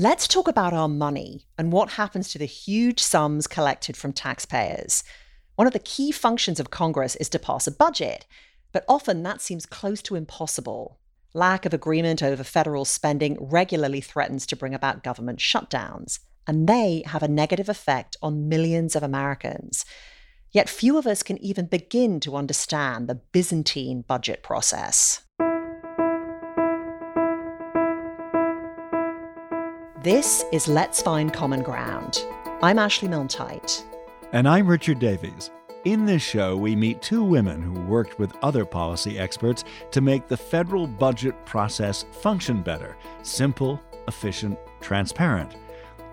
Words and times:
Let's 0.00 0.28
talk 0.28 0.46
about 0.46 0.72
our 0.72 0.86
money 0.86 1.48
and 1.58 1.72
what 1.72 1.94
happens 1.94 2.28
to 2.28 2.38
the 2.38 2.44
huge 2.44 3.00
sums 3.02 3.48
collected 3.48 3.96
from 3.96 4.12
taxpayers. 4.12 5.02
One 5.56 5.66
of 5.66 5.72
the 5.72 5.80
key 5.80 6.12
functions 6.12 6.60
of 6.60 6.70
Congress 6.70 7.16
is 7.16 7.28
to 7.30 7.40
pass 7.40 7.66
a 7.66 7.72
budget, 7.72 8.24
but 8.70 8.84
often 8.88 9.24
that 9.24 9.40
seems 9.40 9.66
close 9.66 10.00
to 10.02 10.14
impossible. 10.14 11.00
Lack 11.34 11.66
of 11.66 11.74
agreement 11.74 12.22
over 12.22 12.44
federal 12.44 12.84
spending 12.84 13.38
regularly 13.40 14.00
threatens 14.00 14.46
to 14.46 14.54
bring 14.54 14.72
about 14.72 15.02
government 15.02 15.40
shutdowns, 15.40 16.20
and 16.46 16.68
they 16.68 17.02
have 17.06 17.24
a 17.24 17.26
negative 17.26 17.68
effect 17.68 18.16
on 18.22 18.48
millions 18.48 18.94
of 18.94 19.02
Americans. 19.02 19.84
Yet 20.52 20.68
few 20.68 20.96
of 20.96 21.08
us 21.08 21.24
can 21.24 21.38
even 21.38 21.66
begin 21.66 22.20
to 22.20 22.36
understand 22.36 23.08
the 23.08 23.16
Byzantine 23.16 24.02
budget 24.02 24.44
process. 24.44 25.22
This 30.02 30.44
is 30.52 30.68
Let's 30.68 31.02
Find 31.02 31.32
Common 31.32 31.60
Ground. 31.60 32.24
I'm 32.62 32.78
Ashley 32.78 33.08
milne 33.08 33.26
And 34.30 34.46
I'm 34.46 34.68
Richard 34.68 35.00
Davies. 35.00 35.50
In 35.84 36.06
this 36.06 36.22
show, 36.22 36.56
we 36.56 36.76
meet 36.76 37.02
two 37.02 37.24
women 37.24 37.60
who 37.60 37.80
worked 37.80 38.16
with 38.16 38.36
other 38.40 38.64
policy 38.64 39.18
experts 39.18 39.64
to 39.90 40.00
make 40.00 40.28
the 40.28 40.36
federal 40.36 40.86
budget 40.86 41.34
process 41.44 42.04
function 42.12 42.62
better 42.62 42.96
simple, 43.24 43.80
efficient, 44.06 44.56
transparent. 44.80 45.56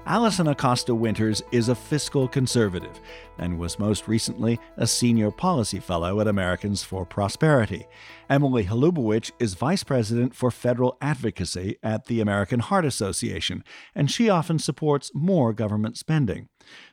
Alison 0.07 0.47
Acosta 0.47 0.93
Winters 0.93 1.41
is 1.51 1.67
a 1.67 1.73
fiscal 1.73 2.27
conservative 2.27 3.01
and 3.39 3.57
was 3.57 3.79
most 3.79 4.07
recently 4.07 4.59
a 4.77 4.85
senior 4.85 5.31
policy 5.31 5.79
fellow 5.79 6.21
at 6.21 6.27
Americans 6.27 6.83
for 6.83 7.07
Prosperity. 7.07 7.87
Emily 8.29 8.65
Holubowich 8.65 9.31
is 9.39 9.55
vice 9.55 9.83
president 9.83 10.35
for 10.35 10.51
federal 10.51 10.95
advocacy 11.01 11.77
at 11.81 12.05
the 12.05 12.21
American 12.21 12.59
Heart 12.59 12.85
Association, 12.85 13.63
and 13.95 14.11
she 14.11 14.29
often 14.29 14.59
supports 14.59 15.09
more 15.15 15.53
government 15.53 15.97
spending. 15.97 16.49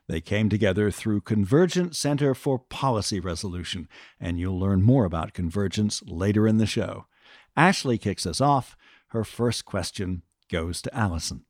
They 0.09 0.23
came 0.23 0.49
together 0.49 0.91
through 0.91 1.21
Convergence 1.21 1.99
Center 1.99 2.35
for 2.35 2.59
Policy 2.59 3.21
Resolution, 3.21 3.89
and 4.19 4.41
you'll 4.41 4.59
learn 4.59 4.83
more 4.83 5.05
about 5.05 5.35
Convergence 5.35 6.03
later 6.07 6.49
in 6.49 6.57
the 6.57 6.65
show. 6.65 7.05
Ashley 7.59 7.99
kicks 7.99 8.25
us 8.25 8.41
off. 8.41 8.75
Her 9.09 9.23
first 9.23 9.67
question 9.67 10.23
goes 10.51 10.81
to 10.81 10.97
Alison. 10.97 11.45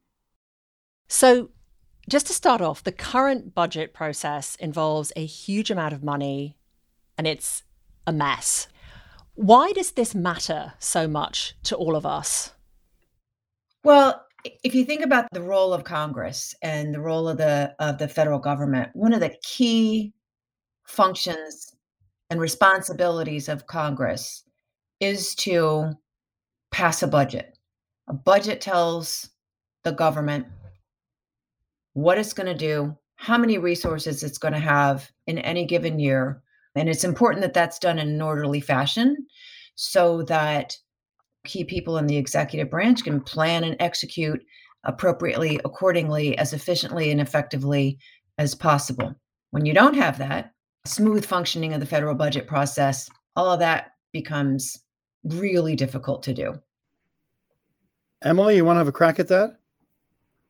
So, 1.09 1.51
just 2.09 2.27
to 2.27 2.33
start 2.33 2.61
off, 2.61 2.83
the 2.83 2.93
current 2.93 3.55
budget 3.55 3.95
process 3.95 4.57
involves 4.57 5.13
a 5.15 5.25
huge 5.25 5.71
amount 5.71 5.95
of 5.95 6.03
money 6.03 6.57
and 7.17 7.27
it's 7.27 7.63
a 8.07 8.13
mess. 8.13 8.69
Why 9.35 9.73
does 9.73 9.93
this 9.93 10.15
matter 10.15 10.75
so 10.79 11.07
much 11.07 11.55
to 11.65 11.77
all 11.77 11.97
of 11.97 12.05
us? 12.05 12.53
Well, 13.85 14.25
if 14.65 14.75
you 14.75 14.85
think 14.85 15.03
about 15.03 15.27
the 15.33 15.43
role 15.43 15.73
of 15.73 15.85
Congress 15.85 16.55
and 16.63 16.95
the 16.95 17.01
role 17.01 17.29
of 17.29 17.39
the 17.39 17.75
of 17.79 17.99
the 17.99 18.09
federal 18.09 18.39
government, 18.39 18.91
one 18.95 19.13
of 19.13 19.21
the 19.21 19.35
key 19.43 20.13
functions 20.85 21.75
and 22.31 22.41
responsibilities 22.41 23.49
of 23.49 23.67
Congress 23.67 24.45
is 25.01 25.35
to 25.37 25.93
pass 26.71 27.03
a 27.03 27.07
budget. 27.07 27.59
A 28.09 28.13
budget 28.13 28.61
tells 28.61 29.31
the 29.85 29.93
government 29.93 30.47
what 31.95 32.19
it's 32.19 32.33
going 32.33 32.47
to 32.47 32.55
do, 32.55 32.97
how 33.17 33.39
many 33.39 33.59
resources 33.59 34.23
it's 34.23 34.39
going 34.39 34.55
to 34.55 34.61
have 34.61 35.11
in 35.27 35.39
any 35.39 35.65
given 35.65 35.99
year. 35.99 36.43
And 36.75 36.89
it's 36.89 37.05
important 37.05 37.43
that 37.43 37.55
that's 37.55 37.79
done 37.79 37.99
in 37.99 38.09
an 38.09 38.23
orderly 38.23 38.61
fashion 38.61 39.27
so 39.75 40.23
that 40.23 40.77
key 41.45 41.65
people 41.65 41.99
in 41.99 42.07
the 42.07 42.17
executive 42.17 42.71
branch 42.71 43.05
can 43.05 43.21
plan 43.21 43.65
and 43.65 43.77
execute 43.81 44.43
appropriately, 44.85 45.61
accordingly, 45.65 46.37
as 46.39 46.53
efficiently 46.53 47.11
and 47.11 47.21
effectively 47.21 47.99
as 48.39 48.55
possible. 48.55 49.15
When 49.51 49.67
you 49.67 49.75
don't 49.75 49.97
have 49.97 50.19
that, 50.19 50.53
smooth 50.85 51.25
functioning 51.25 51.75
of 51.75 51.81
the 51.81 51.87
federal 51.87 52.15
budget 52.15 52.47
process, 52.47 53.09
all 53.37 53.53
of 53.53 53.61
that 53.61 53.93
becomes 54.13 54.79
really 55.25 55.77
difficult 55.77 56.23
to 56.25 56.35
do. 56.35 56.55
Emily, 58.25 58.57
you 58.57 58.65
want 58.65 58.77
to 58.77 58.79
have 58.79 58.89
a 58.89 58.93
crack 58.93 59.19
at 59.19 59.29
that? 59.29 59.59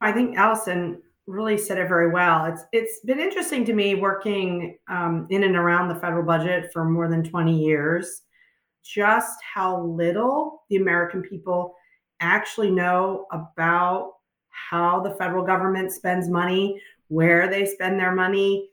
I 0.01 0.13
think 0.13 0.37
Alison 0.37 1.01
really 1.27 1.57
said 1.57 1.79
it 1.79 1.89
very 1.89 2.11
well. 2.11 2.47
It's 2.47 2.63
it's 2.73 3.01
been 3.01 3.21
interesting 3.21 3.65
to 3.67 3.73
me 3.73 3.95
working 3.95 4.79
um, 4.89 5.27
in 5.31 5.45
and 5.45 5.57
around 5.57 5.89
the 5.89 6.01
federal 6.01 6.25
budget 6.25 6.73
for 6.73 6.85
more 6.85 7.09
than 7.09 7.23
20 7.23 7.57
years, 7.57 8.23
just 8.85 9.39
how 9.55 9.83
little 9.83 10.65
the 10.69 10.77
American 10.77 11.23
people 11.23 11.75
actually 12.21 12.71
know 12.71 13.27
about 13.33 14.13
how 14.51 15.01
the 15.01 15.15
federal 15.15 15.45
government 15.45 15.93
spends 15.93 16.29
money, 16.29 16.81
where 17.09 17.49
they 17.49 17.67
spend 17.67 17.99
their 17.99 18.15
money. 18.15 18.69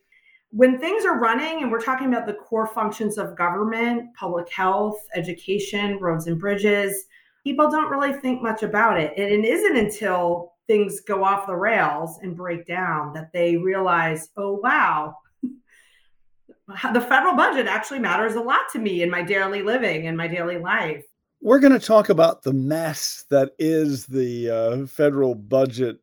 When 0.52 0.80
things 0.80 1.06
are 1.06 1.20
running, 1.20 1.62
and 1.62 1.72
we're 1.72 1.82
talking 1.82 2.08
about 2.08 2.26
the 2.26 2.34
core 2.34 2.68
functions 2.68 3.20
of 3.20 3.38
government, 3.38 4.16
public 4.16 4.52
health, 4.52 4.98
education, 5.16 6.00
roads 6.00 6.26
and 6.26 6.40
bridges, 6.40 7.06
people 7.44 7.70
don't 7.70 7.92
really 7.92 8.14
think 8.14 8.42
much 8.42 8.64
about 8.64 9.00
it. 9.00 9.14
And 9.16 9.46
it 9.46 9.48
isn't 9.48 9.78
until 9.78 10.49
things 10.70 11.02
go 11.02 11.24
off 11.24 11.48
the 11.48 11.56
rails 11.56 12.20
and 12.22 12.38
break 12.38 12.68
down 12.68 13.12
that 13.12 13.34
they 13.34 13.58
realize, 13.58 14.30
oh, 14.38 14.54
wow, 14.54 15.16
the 16.94 17.02
federal 17.02 17.36
budget 17.36 17.66
actually 17.66 17.98
matters 17.98 18.36
a 18.36 18.40
lot 18.40 18.70
to 18.72 18.78
me 18.78 19.02
in 19.02 19.10
my 19.10 19.24
daily 19.24 19.64
living 19.64 20.06
and 20.06 20.16
my 20.16 20.28
daily 20.28 20.60
life. 20.60 21.04
We're 21.42 21.60
going 21.60 21.74
to 21.74 21.80
talk 21.80 22.10
about 22.10 22.44
the 22.44 22.54
mess 22.54 23.26
that 23.32 23.54
is 23.58 24.06
the 24.06 24.50
uh, 24.52 24.86
federal 24.86 25.34
budget 25.34 25.98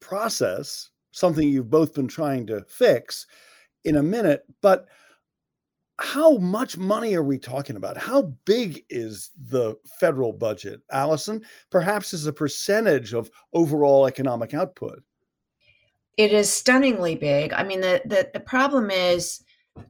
process, 0.00 0.90
something 1.10 1.48
you've 1.48 1.70
both 1.70 1.92
been 1.92 2.06
trying 2.06 2.46
to 2.46 2.64
fix 2.68 3.26
in 3.84 3.96
a 3.96 4.02
minute. 4.04 4.44
But 4.62 4.86
how 5.98 6.36
much 6.36 6.76
money 6.76 7.14
are 7.14 7.22
we 7.22 7.38
talking 7.38 7.76
about? 7.76 7.96
How 7.96 8.34
big 8.44 8.84
is 8.90 9.30
the 9.48 9.76
federal 9.98 10.32
budget, 10.32 10.82
Alison? 10.90 11.42
Perhaps 11.70 12.12
as 12.12 12.26
a 12.26 12.32
percentage 12.32 13.14
of 13.14 13.30
overall 13.54 14.06
economic 14.06 14.52
output. 14.52 15.02
It 16.16 16.32
is 16.32 16.52
stunningly 16.52 17.14
big. 17.14 17.52
I 17.52 17.62
mean, 17.62 17.80
the, 17.80 18.02
the, 18.04 18.28
the 18.32 18.40
problem 18.40 18.90
is 18.90 19.42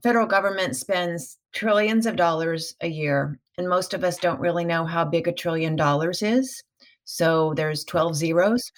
federal 0.03 0.27
government 0.27 0.77
spends 0.77 1.39
trillions 1.53 2.07
of 2.07 2.17
dollars 2.17 2.75
a 2.81 2.89
year, 2.89 3.39
and 3.59 3.69
most 3.69 3.95
of 3.95 4.05
us 4.05 4.19
don't 4.19 4.41
really 4.41 4.65
know 4.65 4.85
how 4.85 5.05
big 5.05 5.27
a 5.27 5.33
trillion 5.33 5.75
dollars 5.75 6.23
is. 6.23 6.63
So 7.05 7.55
there's 7.55 7.85
12 7.85 8.15
zeros. 8.17 8.73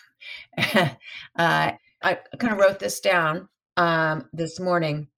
uh, 0.75 0.89
I 1.37 2.19
kind 2.39 2.53
of 2.53 2.59
wrote 2.59 2.79
this 2.79 3.01
down 3.01 3.49
um, 3.77 4.29
this 4.33 4.61
morning 4.61 5.09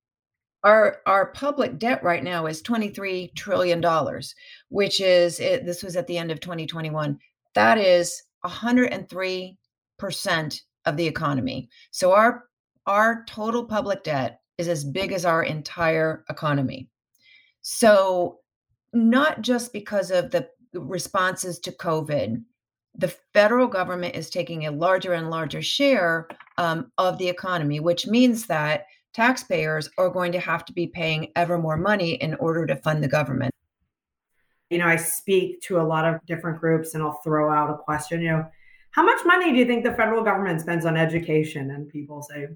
our 0.64 0.98
our 1.06 1.32
public 1.32 1.78
debt 1.78 2.02
right 2.02 2.22
now 2.22 2.46
is 2.46 2.60
23 2.62 3.32
trillion 3.34 3.80
dollars 3.80 4.34
which 4.68 5.00
is 5.00 5.40
it, 5.40 5.64
this 5.64 5.82
was 5.82 5.96
at 5.96 6.06
the 6.06 6.18
end 6.18 6.30
of 6.30 6.40
2021 6.40 7.18
that 7.54 7.78
is 7.78 8.22
103 8.42 9.58
percent 10.00 10.62
of 10.86 10.96
the 10.96 11.06
economy. 11.06 11.68
So 11.92 12.12
our 12.12 12.44
our 12.86 13.24
total 13.28 13.64
public 13.64 14.02
debt 14.02 14.40
is 14.58 14.66
as 14.66 14.82
big 14.82 15.12
as 15.12 15.24
our 15.24 15.44
entire 15.44 16.24
economy. 16.28 16.88
So 17.60 18.40
not 18.92 19.42
just 19.42 19.72
because 19.72 20.10
of 20.10 20.30
the 20.30 20.48
responses 20.74 21.58
to 21.58 21.72
covid 21.72 22.42
the 22.96 23.14
federal 23.32 23.66
government 23.66 24.14
is 24.14 24.30
taking 24.30 24.66
a 24.66 24.70
larger 24.70 25.14
and 25.14 25.30
larger 25.30 25.62
share 25.62 26.28
um, 26.58 26.90
of 26.96 27.18
the 27.18 27.28
economy 27.28 27.80
which 27.80 28.06
means 28.06 28.46
that 28.46 28.86
taxpayers 29.12 29.88
are 29.98 30.10
going 30.10 30.32
to 30.32 30.40
have 30.40 30.64
to 30.66 30.72
be 30.72 30.86
paying 30.86 31.32
ever 31.36 31.58
more 31.58 31.76
money 31.76 32.14
in 32.14 32.34
order 32.34 32.66
to 32.66 32.76
fund 32.76 33.02
the 33.02 33.08
government. 33.08 33.52
You 34.70 34.78
know, 34.78 34.86
I 34.86 34.96
speak 34.96 35.60
to 35.62 35.80
a 35.80 35.82
lot 35.82 36.04
of 36.04 36.24
different 36.26 36.60
groups 36.60 36.94
and 36.94 37.02
I'll 37.02 37.20
throw 37.24 37.52
out 37.52 37.70
a 37.70 37.76
question, 37.76 38.20
you 38.22 38.30
know, 38.30 38.46
how 38.92 39.04
much 39.04 39.24
money 39.24 39.52
do 39.52 39.58
you 39.58 39.66
think 39.66 39.84
the 39.84 39.94
federal 39.94 40.22
government 40.22 40.60
spends 40.60 40.84
on 40.84 40.96
education? 40.96 41.70
And 41.70 41.88
people 41.88 42.22
say, 42.22 42.48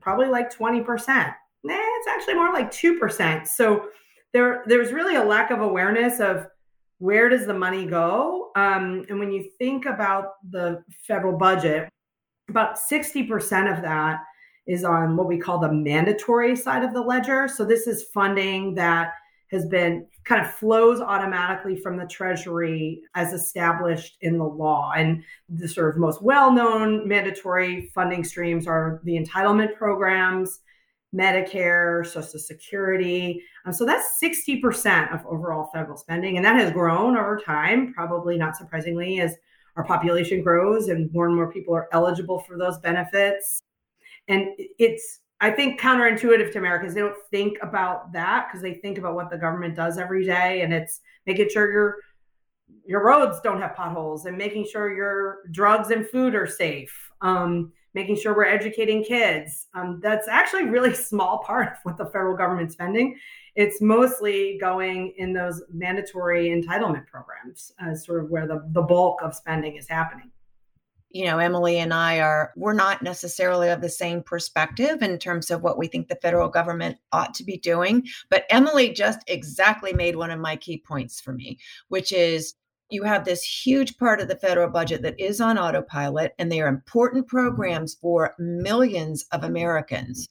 probably 0.00 0.26
like 0.26 0.54
20%. 0.54 1.34
Nah, 1.64 1.74
it's 1.74 2.08
actually 2.08 2.34
more 2.34 2.52
like 2.52 2.70
2%. 2.70 3.46
So 3.46 3.88
there, 4.32 4.62
there's 4.66 4.92
really 4.92 5.16
a 5.16 5.24
lack 5.24 5.50
of 5.50 5.60
awareness 5.60 6.20
of 6.20 6.46
where 6.98 7.28
does 7.28 7.46
the 7.46 7.54
money 7.54 7.86
go? 7.86 8.50
Um, 8.56 9.04
and 9.08 9.18
when 9.18 9.30
you 9.30 9.50
think 9.58 9.86
about 9.86 10.34
the 10.50 10.82
federal 11.06 11.36
budget, 11.36 11.88
about 12.48 12.76
60% 12.76 13.76
of 13.76 13.82
that 13.82 14.20
is 14.66 14.84
on 14.84 15.16
what 15.16 15.28
we 15.28 15.38
call 15.38 15.58
the 15.58 15.72
mandatory 15.72 16.56
side 16.56 16.82
of 16.82 16.92
the 16.92 17.00
ledger. 17.00 17.48
So 17.48 17.64
this 17.64 17.86
is 17.86 18.06
funding 18.12 18.74
that 18.74 19.12
has 19.52 19.66
been 19.66 20.06
kind 20.24 20.44
of 20.44 20.52
flows 20.54 21.00
automatically 21.00 21.76
from 21.76 21.96
the 21.96 22.06
treasury 22.06 23.00
as 23.14 23.32
established 23.32 24.16
in 24.22 24.38
the 24.38 24.44
law. 24.44 24.92
And 24.96 25.22
the 25.48 25.68
sort 25.68 25.94
of 25.94 26.00
most 26.00 26.20
well-known 26.20 27.06
mandatory 27.06 27.90
funding 27.94 28.24
streams 28.24 28.66
are 28.66 29.00
the 29.04 29.16
entitlement 29.16 29.76
programs, 29.76 30.60
Medicare, 31.14 32.04
Social 32.04 32.40
Security. 32.40 33.40
Um, 33.64 33.72
so 33.72 33.86
that's 33.86 34.20
60% 34.20 35.14
of 35.14 35.24
overall 35.26 35.70
federal 35.72 35.96
spending. 35.96 36.36
And 36.36 36.44
that 36.44 36.56
has 36.56 36.72
grown 36.72 37.16
over 37.16 37.38
time, 37.38 37.94
probably 37.94 38.36
not 38.36 38.56
surprisingly, 38.56 39.20
as 39.20 39.36
our 39.76 39.84
population 39.84 40.42
grows 40.42 40.88
and 40.88 41.12
more 41.12 41.26
and 41.26 41.36
more 41.36 41.52
people 41.52 41.74
are 41.74 41.88
eligible 41.92 42.40
for 42.40 42.58
those 42.58 42.78
benefits. 42.78 43.62
And 44.28 44.48
it's, 44.78 45.20
I 45.40 45.50
think, 45.50 45.80
counterintuitive 45.80 46.52
to 46.52 46.58
Americans. 46.58 46.94
They 46.94 47.00
don't 47.00 47.16
think 47.30 47.58
about 47.62 48.12
that 48.12 48.48
because 48.48 48.62
they 48.62 48.74
think 48.74 48.98
about 48.98 49.14
what 49.14 49.30
the 49.30 49.38
government 49.38 49.76
does 49.76 49.98
every 49.98 50.24
day 50.24 50.62
and 50.62 50.72
it's 50.72 51.00
making 51.26 51.48
sure 51.50 51.70
your 51.70 51.96
your 52.84 53.04
roads 53.04 53.40
don't 53.40 53.60
have 53.60 53.74
potholes 53.74 54.26
and 54.26 54.36
making 54.36 54.64
sure 54.64 54.94
your 54.94 55.38
drugs 55.50 55.90
and 55.90 56.08
food 56.08 56.34
are 56.34 56.46
safe. 56.46 57.10
Um, 57.20 57.72
making 57.94 58.14
sure 58.14 58.36
we're 58.36 58.44
educating 58.44 59.02
kids. 59.02 59.68
Um, 59.74 60.00
that's 60.02 60.28
actually 60.28 60.64
really 60.64 60.94
small 61.10 61.42
part 61.42 61.72
of 61.72 61.78
what 61.82 61.96
the 61.96 62.04
federal 62.06 62.36
government's 62.36 62.74
spending. 62.74 63.18
It's 63.56 63.80
mostly 63.80 64.58
going 64.60 65.14
in 65.16 65.32
those 65.32 65.62
mandatory 65.72 66.50
entitlement 66.50 67.06
programs, 67.06 67.72
as 67.80 68.04
sort 68.04 68.22
of 68.22 68.30
where 68.30 68.46
the, 68.46 68.68
the 68.72 68.82
bulk 68.82 69.22
of 69.22 69.34
spending 69.34 69.76
is 69.76 69.88
happening 69.88 70.30
you 71.16 71.24
know 71.24 71.38
emily 71.38 71.78
and 71.78 71.94
i 71.94 72.20
are 72.20 72.52
we're 72.56 72.74
not 72.74 73.02
necessarily 73.02 73.70
of 73.70 73.80
the 73.80 73.88
same 73.88 74.22
perspective 74.22 75.02
in 75.02 75.18
terms 75.18 75.50
of 75.50 75.62
what 75.62 75.78
we 75.78 75.86
think 75.86 76.08
the 76.08 76.16
federal 76.16 76.48
government 76.48 76.98
ought 77.12 77.32
to 77.32 77.42
be 77.42 77.56
doing 77.56 78.06
but 78.28 78.44
emily 78.50 78.92
just 78.92 79.20
exactly 79.26 79.94
made 79.94 80.16
one 80.16 80.30
of 80.30 80.38
my 80.38 80.56
key 80.56 80.82
points 80.86 81.18
for 81.18 81.32
me 81.32 81.58
which 81.88 82.12
is 82.12 82.54
you 82.90 83.02
have 83.02 83.24
this 83.24 83.42
huge 83.42 83.96
part 83.98 84.20
of 84.20 84.28
the 84.28 84.36
federal 84.36 84.70
budget 84.70 85.02
that 85.02 85.18
is 85.18 85.40
on 85.40 85.58
autopilot, 85.58 86.34
and 86.38 86.52
they 86.52 86.60
are 86.60 86.68
important 86.68 87.26
programs 87.26 87.94
for 87.94 88.32
millions 88.38 89.26
of 89.32 89.42
Americans, 89.42 90.28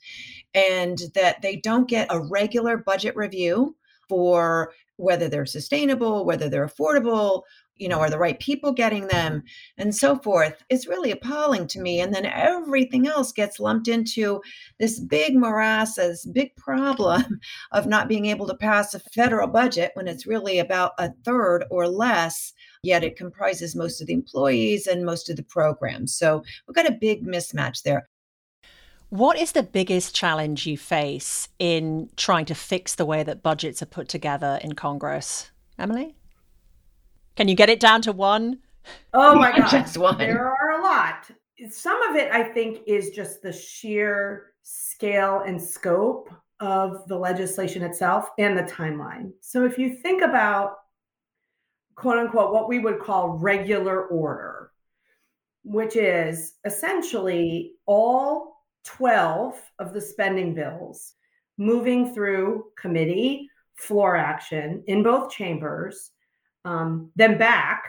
and 0.54 1.00
that 1.16 1.42
they 1.42 1.58
don't 1.58 1.90
get 1.90 2.08
a 2.10 2.20
regular 2.20 2.78
budget 2.78 3.14
review 3.18 3.76
for 4.08 4.72
whether 4.98 5.28
they're 5.28 5.46
sustainable, 5.46 6.26
whether 6.26 6.50
they're 6.50 6.68
affordable, 6.68 7.44
you 7.78 7.90
know, 7.90 8.00
are 8.00 8.06
mm-hmm. 8.06 8.12
the 8.12 8.20
right 8.20 8.40
people 8.40 8.72
getting 8.72 9.08
them, 9.08 9.44
and 9.78 9.94
so 9.94 10.18
forth. 10.18 10.64
It's 10.70 10.88
really 10.88 11.12
appalling 11.12 11.68
to 11.68 11.82
me. 11.82 12.00
And 12.00 12.14
then 12.14 12.26
everything 12.26 13.08
else 13.08 13.32
gets 13.32 13.60
lumped 13.60 13.88
into 13.88 14.42
this 14.80 15.00
big 15.00 15.36
morass, 15.36 15.96
this 15.96 16.26
big 16.26 16.56
problem 16.56 17.40
of 17.72 17.88
not 17.88 18.08
being 18.08 18.28
able 18.28 18.48
to 18.48 18.56
pass 18.56 18.94
a 18.94 19.00
federal 19.00 19.48
budget 19.48 19.92
when 19.96 20.08
it's 20.08 20.28
really 20.28 20.60
about 20.60 20.94
a 20.98 21.12
third 21.24 21.66
or 21.70 21.88
less, 21.88 22.54
yet 22.84 23.04
it 23.04 23.18
comprises 23.18 23.76
most 23.76 24.02
of 24.02 24.08
the 24.08 24.14
employees 24.14 24.88
and 24.88 25.06
most 25.06 25.30
of 25.30 25.36
the 25.36 25.44
programs. 25.44 26.16
So 26.16 26.44
we've 26.68 26.76
got 26.76 26.90
a 26.90 26.98
big 27.00 27.26
mismatch 27.26 27.84
there. 27.84 28.08
What 29.10 29.38
is 29.38 29.52
the 29.52 29.64
biggest 29.64 30.16
challenge 30.16 30.66
you 30.66 30.78
face 30.78 31.50
in 31.60 32.10
trying 32.18 32.46
to 32.46 32.56
fix 32.56 32.96
the 32.96 33.06
way 33.06 33.24
that 33.24 33.44
budgets 33.44 33.82
are 33.82 33.88
put 33.88 34.10
together 34.10 34.60
in 34.64 34.74
Congress? 34.74 35.52
Emily? 35.78 36.16
Can 37.36 37.48
you 37.48 37.56
get 37.56 37.70
it 37.70 37.80
down 37.80 38.02
to 38.04 38.12
one? 38.12 38.60
Oh 39.14 39.36
my 39.36 39.58
god, 39.58 39.70
just 39.72 39.98
one. 39.98 40.18
There 40.18 40.48
are 40.48 40.80
a 40.80 40.84
lot. 40.84 41.30
Some 41.70 42.02
of 42.04 42.16
it, 42.16 42.32
I 42.32 42.44
think, 42.44 42.80
is 42.88 43.12
just 43.12 43.42
the 43.42 43.52
sheer 43.52 44.54
scale 44.64 45.44
and 45.46 45.62
scope 45.62 46.34
of 46.60 47.08
the 47.08 47.18
legislation 47.18 47.84
itself 47.84 48.30
and 48.40 48.58
the 48.58 48.64
timeline. 48.64 49.32
So 49.42 49.66
if 49.66 49.78
you 49.78 49.96
think 49.98 50.22
about 50.22 50.76
quote 51.96 52.18
unquote 52.18 52.54
what 52.54 52.68
we 52.68 52.80
would 52.80 53.00
call 53.00 53.38
regular 53.38 54.06
order, 54.08 54.72
which 55.64 55.96
is 55.96 56.54
essentially 56.66 57.74
all 57.86 58.55
12 58.86 59.62
of 59.80 59.94
the 59.94 60.02
spending 60.02 60.54
bills 60.54 61.14
moving 61.58 62.14
through 62.14 62.66
committee 62.78 63.50
floor 63.76 64.16
action 64.16 64.84
in 64.88 65.04
both 65.04 65.32
chambers 65.32 66.12
um, 66.66 67.12
then 67.16 67.38
back 67.38 67.84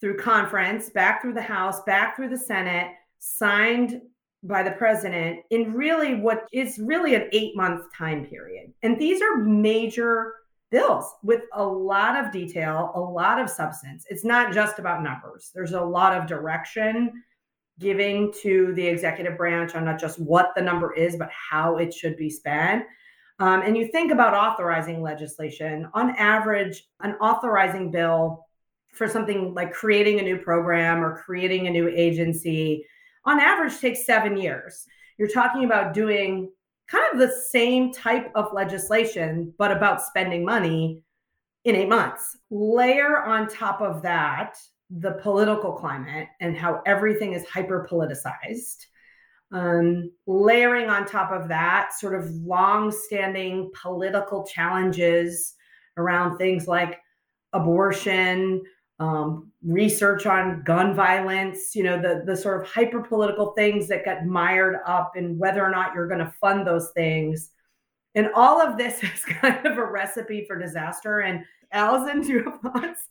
through 0.00 0.18
conference, 0.18 0.90
back 0.90 1.22
through 1.22 1.32
the 1.32 1.42
House, 1.42 1.80
back 1.84 2.16
through 2.16 2.28
the 2.28 2.38
Senate, 2.38 2.92
signed 3.18 4.02
by 4.42 4.62
the 4.62 4.72
president 4.72 5.40
in 5.50 5.72
really 5.72 6.14
what 6.14 6.46
is 6.52 6.78
really 6.78 7.14
an 7.14 7.28
eight 7.32 7.56
month 7.56 7.84
time 7.96 8.26
period. 8.26 8.72
And 8.82 8.98
these 8.98 9.22
are 9.22 9.36
major 9.38 10.34
bills 10.70 11.14
with 11.22 11.42
a 11.54 11.64
lot 11.64 12.22
of 12.22 12.32
detail, 12.32 12.92
a 12.94 13.00
lot 13.00 13.40
of 13.40 13.48
substance. 13.48 14.04
It's 14.10 14.24
not 14.24 14.52
just 14.52 14.78
about 14.78 15.02
numbers, 15.02 15.50
there's 15.54 15.72
a 15.72 15.80
lot 15.80 16.16
of 16.16 16.26
direction 16.26 17.22
giving 17.78 18.32
to 18.42 18.72
the 18.74 18.86
executive 18.86 19.36
branch 19.36 19.74
on 19.74 19.84
not 19.84 20.00
just 20.00 20.18
what 20.18 20.52
the 20.56 20.62
number 20.62 20.94
is, 20.94 21.16
but 21.16 21.30
how 21.30 21.76
it 21.76 21.92
should 21.92 22.16
be 22.16 22.30
spent. 22.30 22.84
Um, 23.38 23.62
and 23.62 23.76
you 23.76 23.88
think 23.88 24.12
about 24.12 24.34
authorizing 24.34 25.02
legislation, 25.02 25.88
on 25.92 26.10
average, 26.16 26.84
an 27.00 27.12
authorizing 27.14 27.90
bill 27.90 28.46
for 28.92 29.06
something 29.06 29.52
like 29.52 29.74
creating 29.74 30.20
a 30.20 30.22
new 30.22 30.38
program 30.38 31.04
or 31.04 31.22
creating 31.22 31.66
a 31.66 31.70
new 31.70 31.88
agency, 31.88 32.86
on 33.26 33.38
average, 33.38 33.78
takes 33.78 34.06
seven 34.06 34.38
years. 34.38 34.86
You're 35.18 35.28
talking 35.28 35.64
about 35.64 35.92
doing 35.92 36.50
kind 36.88 37.04
of 37.12 37.18
the 37.18 37.34
same 37.50 37.92
type 37.92 38.30
of 38.34 38.54
legislation, 38.54 39.52
but 39.58 39.70
about 39.70 40.00
spending 40.00 40.44
money 40.44 41.02
in 41.64 41.74
eight 41.74 41.88
months. 41.88 42.38
Layer 42.50 43.22
on 43.22 43.48
top 43.48 43.82
of 43.82 44.00
that 44.02 44.56
the 44.90 45.12
political 45.22 45.72
climate 45.72 46.28
and 46.40 46.56
how 46.56 46.82
everything 46.86 47.32
is 47.32 47.44
hyper 47.46 47.86
politicized 47.90 48.86
um, 49.52 50.10
layering 50.26 50.88
on 50.88 51.06
top 51.06 51.30
of 51.30 51.48
that, 51.48 51.92
sort 51.92 52.14
of 52.14 52.28
long-standing 52.30 53.70
political 53.80 54.44
challenges 54.44 55.54
around 55.96 56.36
things 56.36 56.66
like 56.66 57.00
abortion, 57.52 58.62
um, 58.98 59.50
research 59.64 60.26
on 60.26 60.62
gun 60.64 60.94
violence, 60.94 61.74
you 61.74 61.82
know, 61.82 62.00
the 62.00 62.22
the 62.26 62.36
sort 62.36 62.60
of 62.60 62.68
hyper 62.68 63.00
political 63.00 63.52
things 63.52 63.88
that 63.88 64.04
get 64.04 64.26
mired 64.26 64.78
up 64.86 65.12
in 65.16 65.38
whether 65.38 65.64
or 65.64 65.70
not 65.70 65.94
you're 65.94 66.08
going 66.08 66.20
to 66.20 66.34
fund 66.40 66.66
those 66.66 66.90
things. 66.94 67.50
And 68.14 68.28
all 68.34 68.60
of 68.60 68.78
this 68.78 69.02
is 69.02 69.24
kind 69.24 69.64
of 69.66 69.78
a 69.78 69.84
recipe 69.84 70.44
for 70.46 70.58
disaster. 70.58 71.20
And 71.20 71.44
Alison, 71.72 72.22
do 72.22 72.28
you 72.28 72.44
have 72.44 72.60
thoughts? 72.60 73.08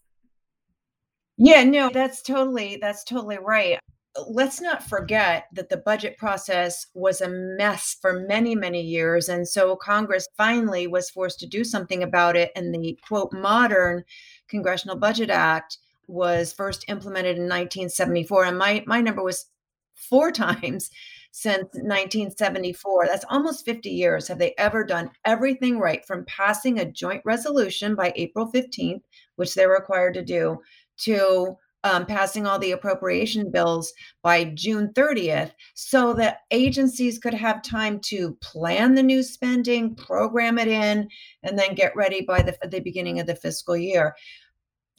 Yeah, 1.38 1.64
no, 1.64 1.90
that's 1.94 2.22
totally 2.22 2.78
that's 2.82 3.04
totally 3.04 3.38
right 3.38 3.80
let's 4.28 4.62
not 4.62 4.84
forget 4.84 5.48
that 5.54 5.70
the 5.70 5.78
budget 5.78 6.18
process 6.18 6.88
was 6.94 7.22
a 7.22 7.30
mess 7.30 7.98
for 8.02 8.26
many, 8.28 8.56
many 8.56 8.82
years. 8.82 9.28
And 9.28 9.48
so 9.48 9.76
Congress 9.76 10.28
finally 10.38 10.88
was 10.88 11.10
forced 11.10 11.40
to 11.40 11.48
do 11.48 11.64
something 11.64 12.02
about 12.02 12.36
it. 12.36 12.52
And 12.56 12.74
the 12.74 12.98
quote, 13.08 13.34
modern 13.34 14.04
Congressional 14.48 14.98
Budget 14.98 15.30
Act 15.30 15.78
was 16.08 16.54
first 16.54 16.86
implemented 16.88 17.38
in 17.38 17.44
1974. 17.44 18.46
And 18.46 18.58
my, 18.58 18.84
my 18.88 19.02
number 19.02 19.24
was 19.24 19.50
four 19.94 20.32
times 20.32 20.90
since 21.32 21.66
1974. 21.74 23.08
That's 23.08 23.26
almost 23.30 23.66
50 23.66 23.90
years. 23.90 24.30
Have 24.30 24.40
they 24.40 24.54
ever 24.58 24.86
done 24.86 25.12
everything 25.26 25.80
right 25.80 26.06
from 26.06 26.24
passing 26.26 26.80
a 26.80 26.90
joint 26.90 27.22
resolution 27.26 27.96
by 27.96 28.14
April 28.16 28.50
15th, 28.50 29.02
which 29.36 29.54
they're 29.54 29.70
required 29.70 30.14
to 30.14 30.24
do, 30.24 30.60
to 30.98 31.58
um, 31.86 32.08
passing 32.08 32.48
all 32.48 32.58
the 32.58 32.72
appropriation 32.72 33.52
bills 33.52 33.94
by 34.24 34.46
June 34.46 34.92
30th 34.96 35.52
so 35.76 36.14
that 36.14 36.40
agencies 36.50 37.20
could 37.20 37.36
have 37.36 37.62
time 37.62 38.00
to 38.00 38.36
plan 38.42 38.96
the 38.96 39.04
new 39.04 39.22
spending, 39.22 39.94
program 39.94 40.58
it 40.58 40.68
in, 40.68 41.08
and 41.44 41.60
then 41.60 41.76
get 41.76 41.96
ready 41.96 42.22
by 42.22 42.42
the, 42.42 42.58
the 42.68 42.80
beginning 42.80 43.20
of 43.20 43.28
the 43.28 43.36
fiscal 43.36 43.78
year. 43.78 44.16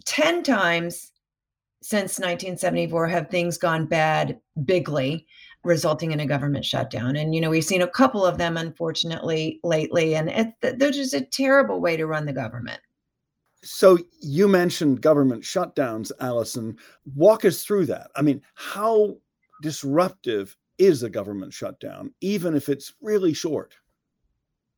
10 0.05 0.45
times 0.45 1.11
since 1.83 2.19
1974 2.19 3.09
have 3.09 3.29
things 3.29 3.59
gone 3.59 3.87
bad 3.87 4.41
bigly 4.65 5.27
resulting 5.65 6.13
in 6.13 6.21
a 6.21 6.27
government 6.27 6.65
shutdown 6.65 7.17
and 7.17 7.35
you 7.35 7.41
know 7.41 7.51
we've 7.51 7.65
seen 7.65 7.83
a 7.83 7.89
couple 7.89 8.25
of 8.25 8.39
them 8.39 8.57
unfortunately 8.57 9.61
lately 9.63 10.15
and 10.15 10.29
it, 10.29 10.79
they're 10.79 10.91
just 10.91 11.13
a 11.13 11.21
terrible 11.21 11.81
way 11.81 11.97
to 11.97 12.07
run 12.07 12.25
the 12.25 12.33
government 12.33 12.81
so 13.67 13.99
you 14.21 14.47
mentioned 14.47 15.03
government 15.03 15.43
shutdowns, 15.43 16.13
Alison. 16.21 16.79
Walk 17.15 17.45
us 17.45 17.65
through 17.65 17.87
that. 17.87 18.11
I 18.15 18.23
mean, 18.23 18.41
how 18.55 19.17
disruptive 19.61 20.57
is 20.79 21.03
a 21.03 21.11
government 21.11 21.53
shutdown, 21.53 22.13
even 22.21 22.55
if 22.55 22.69
it's 22.69 22.95
really 23.01 23.35
short? 23.35 23.75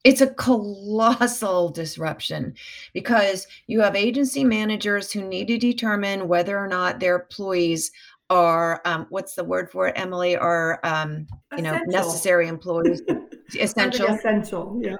It's 0.04 0.20
a 0.20 0.32
colossal 0.34 1.68
disruption 1.68 2.54
because 2.94 3.46
you 3.66 3.80
have 3.80 3.94
agency 3.94 4.44
managers 4.44 5.12
who 5.12 5.22
need 5.22 5.48
to 5.48 5.58
determine 5.58 6.28
whether 6.28 6.56
or 6.56 6.68
not 6.68 7.00
their 7.00 7.16
employees 7.16 7.90
are 8.30 8.80
um, 8.84 9.06
what's 9.10 9.34
the 9.34 9.44
word 9.44 9.70
for 9.70 9.88
it, 9.88 9.98
Emily? 9.98 10.36
Are 10.36 10.80
um, 10.84 11.26
you 11.56 11.62
know 11.62 11.78
necessary 11.86 12.46
employees? 12.46 13.02
essential. 13.58 14.14
essential. 14.14 14.80
Yeah 14.82 14.96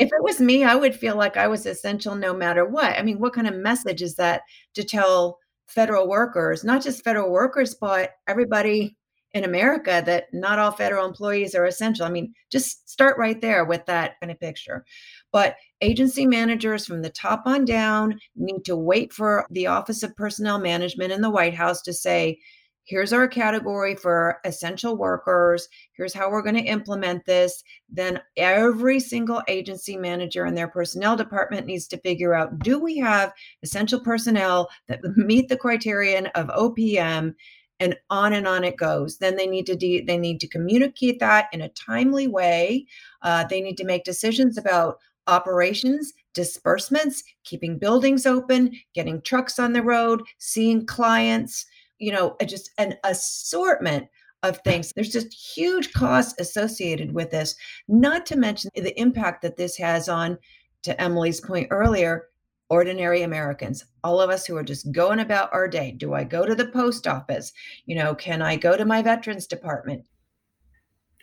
if 0.00 0.08
it 0.12 0.22
was 0.22 0.40
me, 0.40 0.64
I 0.64 0.74
would 0.74 0.94
feel 0.94 1.14
like 1.14 1.36
I 1.36 1.46
was 1.46 1.66
essential 1.66 2.14
no 2.14 2.34
matter 2.34 2.64
what. 2.64 2.98
I 2.98 3.02
mean, 3.02 3.18
what 3.18 3.34
kind 3.34 3.46
of 3.46 3.54
message 3.54 4.00
is 4.00 4.16
that 4.16 4.42
to 4.74 4.82
tell 4.82 5.38
federal 5.68 6.08
workers, 6.08 6.64
not 6.64 6.82
just 6.82 7.04
federal 7.04 7.30
workers, 7.30 7.74
but 7.74 8.12
everybody 8.26 8.96
in 9.32 9.44
America 9.44 10.02
that 10.04 10.24
not 10.32 10.58
all 10.58 10.72
federal 10.72 11.06
employees 11.06 11.54
are 11.54 11.66
essential. 11.66 12.04
I 12.04 12.10
mean, 12.10 12.34
just 12.50 12.88
start 12.88 13.16
right 13.18 13.40
there 13.40 13.64
with 13.64 13.86
that 13.86 14.18
kind 14.20 14.32
of 14.32 14.40
picture. 14.40 14.84
But 15.32 15.54
agency 15.80 16.26
managers 16.26 16.86
from 16.86 17.02
the 17.02 17.10
top 17.10 17.42
on 17.44 17.64
down 17.64 18.18
need 18.34 18.64
to 18.64 18.76
wait 18.76 19.12
for 19.12 19.46
the 19.50 19.68
Office 19.68 20.02
of 20.02 20.16
Personnel 20.16 20.58
Management 20.58 21.12
in 21.12 21.20
the 21.20 21.30
White 21.30 21.54
House 21.54 21.82
to 21.82 21.92
say, 21.92 22.38
here's 22.84 23.12
our 23.12 23.28
category 23.28 23.94
for 23.94 24.40
essential 24.44 24.96
workers. 24.96 25.68
Here's 25.92 26.14
how 26.14 26.30
we're 26.30 26.42
going 26.42 26.56
to 26.56 26.62
implement 26.62 27.24
this. 27.24 27.62
Then 27.88 28.20
every 28.36 29.00
single 29.00 29.42
agency 29.48 29.96
manager 29.96 30.46
in 30.46 30.54
their 30.54 30.68
personnel 30.68 31.16
department 31.16 31.66
needs 31.66 31.86
to 31.88 31.98
figure 31.98 32.34
out 32.34 32.58
do 32.58 32.78
we 32.78 32.98
have 32.98 33.32
essential 33.62 34.00
personnel 34.00 34.68
that 34.88 35.00
meet 35.16 35.48
the 35.48 35.56
criterion 35.56 36.26
of 36.34 36.48
OPM? 36.48 37.34
and 37.80 37.96
on 38.10 38.34
and 38.34 38.46
on 38.46 38.62
it 38.62 38.76
goes 38.76 39.18
then 39.18 39.36
they 39.36 39.46
need 39.46 39.66
to 39.66 39.74
de- 39.74 40.02
they 40.02 40.18
need 40.18 40.38
to 40.38 40.46
communicate 40.46 41.18
that 41.18 41.46
in 41.52 41.62
a 41.62 41.68
timely 41.70 42.28
way 42.28 42.86
uh, 43.22 43.44
they 43.44 43.60
need 43.60 43.76
to 43.76 43.84
make 43.84 44.04
decisions 44.04 44.58
about 44.58 44.98
operations 45.26 46.12
disbursements 46.34 47.24
keeping 47.42 47.78
buildings 47.78 48.26
open 48.26 48.72
getting 48.94 49.20
trucks 49.22 49.58
on 49.58 49.72
the 49.72 49.82
road 49.82 50.22
seeing 50.38 50.84
clients 50.84 51.64
you 52.00 52.12
know 52.12 52.36
just 52.46 52.70
an 52.78 52.94
assortment 53.04 54.08
of 54.42 54.58
things 54.58 54.92
there's 54.96 55.12
just 55.12 55.32
huge 55.32 55.92
costs 55.92 56.34
associated 56.40 57.12
with 57.12 57.30
this 57.30 57.54
not 57.88 58.26
to 58.26 58.36
mention 58.36 58.70
the 58.74 58.98
impact 58.98 59.42
that 59.42 59.56
this 59.56 59.76
has 59.76 60.08
on 60.08 60.36
to 60.82 61.00
emily's 61.00 61.40
point 61.40 61.68
earlier 61.70 62.24
ordinary 62.70 63.22
Americans, 63.22 63.84
all 64.04 64.20
of 64.20 64.30
us 64.30 64.46
who 64.46 64.56
are 64.56 64.62
just 64.62 64.90
going 64.92 65.18
about 65.18 65.52
our 65.52 65.68
day. 65.68 65.90
Do 65.90 66.14
I 66.14 66.24
go 66.24 66.46
to 66.46 66.54
the 66.54 66.68
post 66.68 67.06
office? 67.06 67.52
You 67.84 67.96
know, 67.96 68.14
can 68.14 68.40
I 68.40 68.56
go 68.56 68.76
to 68.76 68.84
my 68.84 69.02
veterans 69.02 69.46
department? 69.46 70.04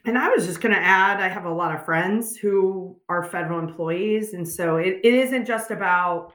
And 0.05 0.17
I 0.17 0.29
was 0.29 0.45
just 0.45 0.61
going 0.61 0.75
to 0.75 0.81
add, 0.81 1.19
I 1.19 1.27
have 1.27 1.45
a 1.45 1.53
lot 1.53 1.73
of 1.73 1.83
friends 1.83 2.37
who 2.37 2.97
are 3.09 3.23
federal 3.23 3.59
employees. 3.59 4.33
And 4.33 4.47
so 4.47 4.77
it, 4.77 4.99
it 5.03 5.13
isn't 5.13 5.45
just 5.45 5.71
about, 5.71 6.33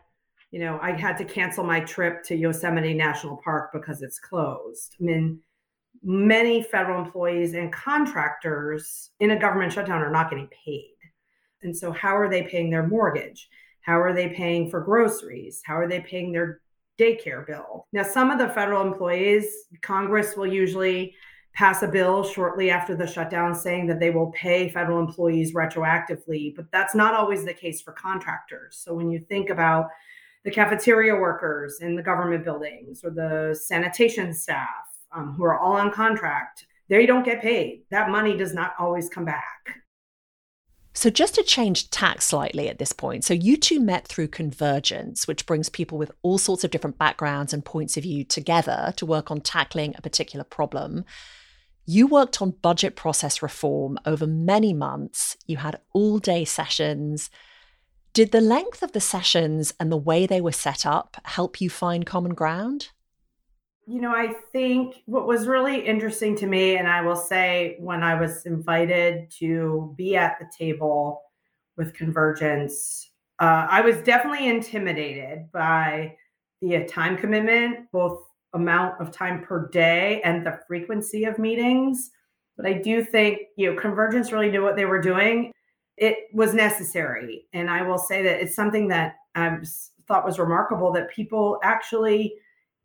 you 0.53 0.61
know, 0.61 0.79
I 0.83 0.93
had 0.93 1.17
to 1.17 1.25
cancel 1.25 1.65
my 1.65 1.81
trip 1.81 2.23
to 2.25 2.37
Yosemite 2.37 2.93
National 2.93 3.41
Park 3.43 3.71
because 3.73 4.03
it's 4.03 4.19
closed. 4.19 4.95
I 5.01 5.03
mean, 5.03 5.41
many 6.03 6.63
federal 6.63 7.03
employees 7.03 7.55
and 7.55 7.73
contractors 7.73 9.11
in 9.19 9.31
a 9.31 9.39
government 9.39 9.73
shutdown 9.73 10.03
are 10.03 10.11
not 10.11 10.29
getting 10.29 10.49
paid. 10.65 10.95
And 11.63 11.75
so, 11.75 11.91
how 11.91 12.15
are 12.15 12.29
they 12.29 12.43
paying 12.43 12.71
their 12.71 12.87
mortgage? 12.87 13.49
How 13.81 13.99
are 13.99 14.13
they 14.13 14.29
paying 14.29 14.71
for 14.71 14.81
groceries? 14.81 15.63
How 15.65 15.77
are 15.77 15.89
they 15.89 16.01
paying 16.01 16.33
their 16.33 16.61
daycare 16.99 17.47
bill? 17.47 17.87
Now, 17.93 18.03
some 18.03 18.31
of 18.31 18.39
the 18.39 18.51
federal 18.51 18.87
employees, 18.87 19.47
Congress 19.81 20.37
will 20.37 20.53
usually 20.53 21.15
pass 21.55 21.83
a 21.83 21.89
bill 21.89 22.25
shortly 22.25 22.71
after 22.71 22.95
the 22.95 23.07
shutdown 23.07 23.55
saying 23.55 23.87
that 23.87 24.01
they 24.01 24.11
will 24.11 24.33
pay 24.33 24.69
federal 24.69 25.01
employees 25.01 25.55
retroactively, 25.55 26.55
but 26.55 26.67
that's 26.73 26.95
not 26.95 27.15
always 27.15 27.45
the 27.45 27.55
case 27.55 27.81
for 27.81 27.93
contractors. 27.93 28.81
So 28.83 28.95
when 28.95 29.11
you 29.11 29.25
think 29.29 29.51
about 29.51 29.87
the 30.45 30.51
cafeteria 30.51 31.15
workers 31.15 31.79
in 31.81 31.97
the 31.97 32.03
government 32.03 32.45
buildings 32.45 33.03
or 33.05 33.11
the 33.11 33.55
sanitation 33.55 34.35
staff 34.35 34.69
um, 35.13 35.35
who 35.35 35.45
are 35.45 35.59
all 35.59 35.75
on 35.75 35.91
contract, 35.93 36.67
they 36.89 37.07
don't 37.07 37.25
get 37.25 37.41
paid. 37.41 37.85
That 37.91 38.11
money 38.11 38.37
does 38.37 38.55
not 38.55 38.75
always 38.79 39.09
come 39.09 39.25
back. 39.25 39.83
So, 40.95 41.09
just 41.09 41.35
to 41.37 41.43
change 41.43 41.89
tack 41.89 42.21
slightly 42.21 42.69
at 42.69 42.79
this 42.79 42.93
point, 42.93 43.25
so 43.25 43.33
you 43.33 43.57
two 43.57 43.81
met 43.81 44.07
through 44.07 44.29
Convergence, 44.29 45.27
which 45.27 45.47
brings 45.47 45.71
people 45.71 45.97
with 45.97 46.13
all 46.21 46.37
sorts 46.37 46.65
of 46.65 46.71
different 46.71 46.99
backgrounds 46.99 47.55
and 47.55 47.65
points 47.65 47.97
of 47.97 48.03
view 48.03 48.25
together 48.25 48.93
to 48.97 49.07
work 49.07 49.31
on 49.31 49.41
tackling 49.41 49.95
a 49.97 50.03
particular 50.03 50.45
problem. 50.45 51.05
You 51.87 52.07
worked 52.07 52.43
on 52.43 52.51
budget 52.63 52.95
process 52.95 53.43
reform 53.43 53.99
over 54.05 54.27
many 54.27 54.75
months. 54.75 55.37
You 55.47 55.57
had 55.57 55.81
all 55.95 56.19
day 56.19 56.45
sessions. 56.45 57.31
Did 58.15 58.31
the 58.31 58.43
length 58.43 58.83
of 58.83 58.93
the 58.93 59.01
sessions 59.01 59.73
and 59.81 59.91
the 59.91 59.97
way 59.97 60.27
they 60.27 60.43
were 60.43 60.53
set 60.53 60.85
up 60.85 61.17
help 61.25 61.63
you 61.63 61.71
find 61.71 62.05
common 62.05 62.35
ground? 62.35 62.91
You 63.87 64.03
know, 64.03 64.15
I 64.15 64.35
think 64.53 64.97
what 65.07 65.27
was 65.27 65.47
really 65.47 65.81
interesting 65.81 66.37
to 66.37 66.47
me, 66.47 66.77
and 66.77 66.87
I 66.87 67.01
will 67.01 67.17
say 67.17 67.77
when 67.81 68.03
I 68.03 68.21
was 68.21 68.45
invited 68.45 69.31
to 69.39 69.95
be 69.97 70.15
at 70.15 70.39
the 70.39 70.47
table 70.57 71.23
with 71.79 71.95
Convergence, 71.95 73.11
uh, 73.41 73.67
I 73.69 73.81
was 73.81 73.97
definitely 74.03 74.47
intimidated 74.47 75.51
by 75.51 76.17
the 76.61 76.85
time 76.85 77.17
commitment, 77.17 77.91
both 77.93 78.23
amount 78.53 79.01
of 79.01 79.11
time 79.11 79.43
per 79.43 79.71
day 79.71 80.21
and 80.23 80.47
the 80.47 80.61
frequency 80.69 81.25
of 81.25 81.39
meetings. 81.39 82.11
But 82.59 82.67
I 82.67 82.75
do 82.75 83.03
think, 83.03 83.39
you 83.57 83.73
know, 83.73 83.81
Convergence 83.81 84.33
really 84.33 84.51
knew 84.51 84.63
what 84.63 84.77
they 84.77 84.85
were 84.85 85.01
doing. 85.01 85.51
It 86.03 86.27
was 86.33 86.53
necessary. 86.53 87.47
And 87.53 87.71
I 87.71 87.83
will 87.83 87.97
say 87.97 88.25
that 88.25 88.41
it's 88.43 88.57
something 88.57 88.89
that 88.89 89.19
I 89.37 89.57
thought 90.09 90.25
was 90.25 90.41
remarkable 90.41 90.91
that 90.95 91.13
people 91.13 91.61
actually 91.63 92.35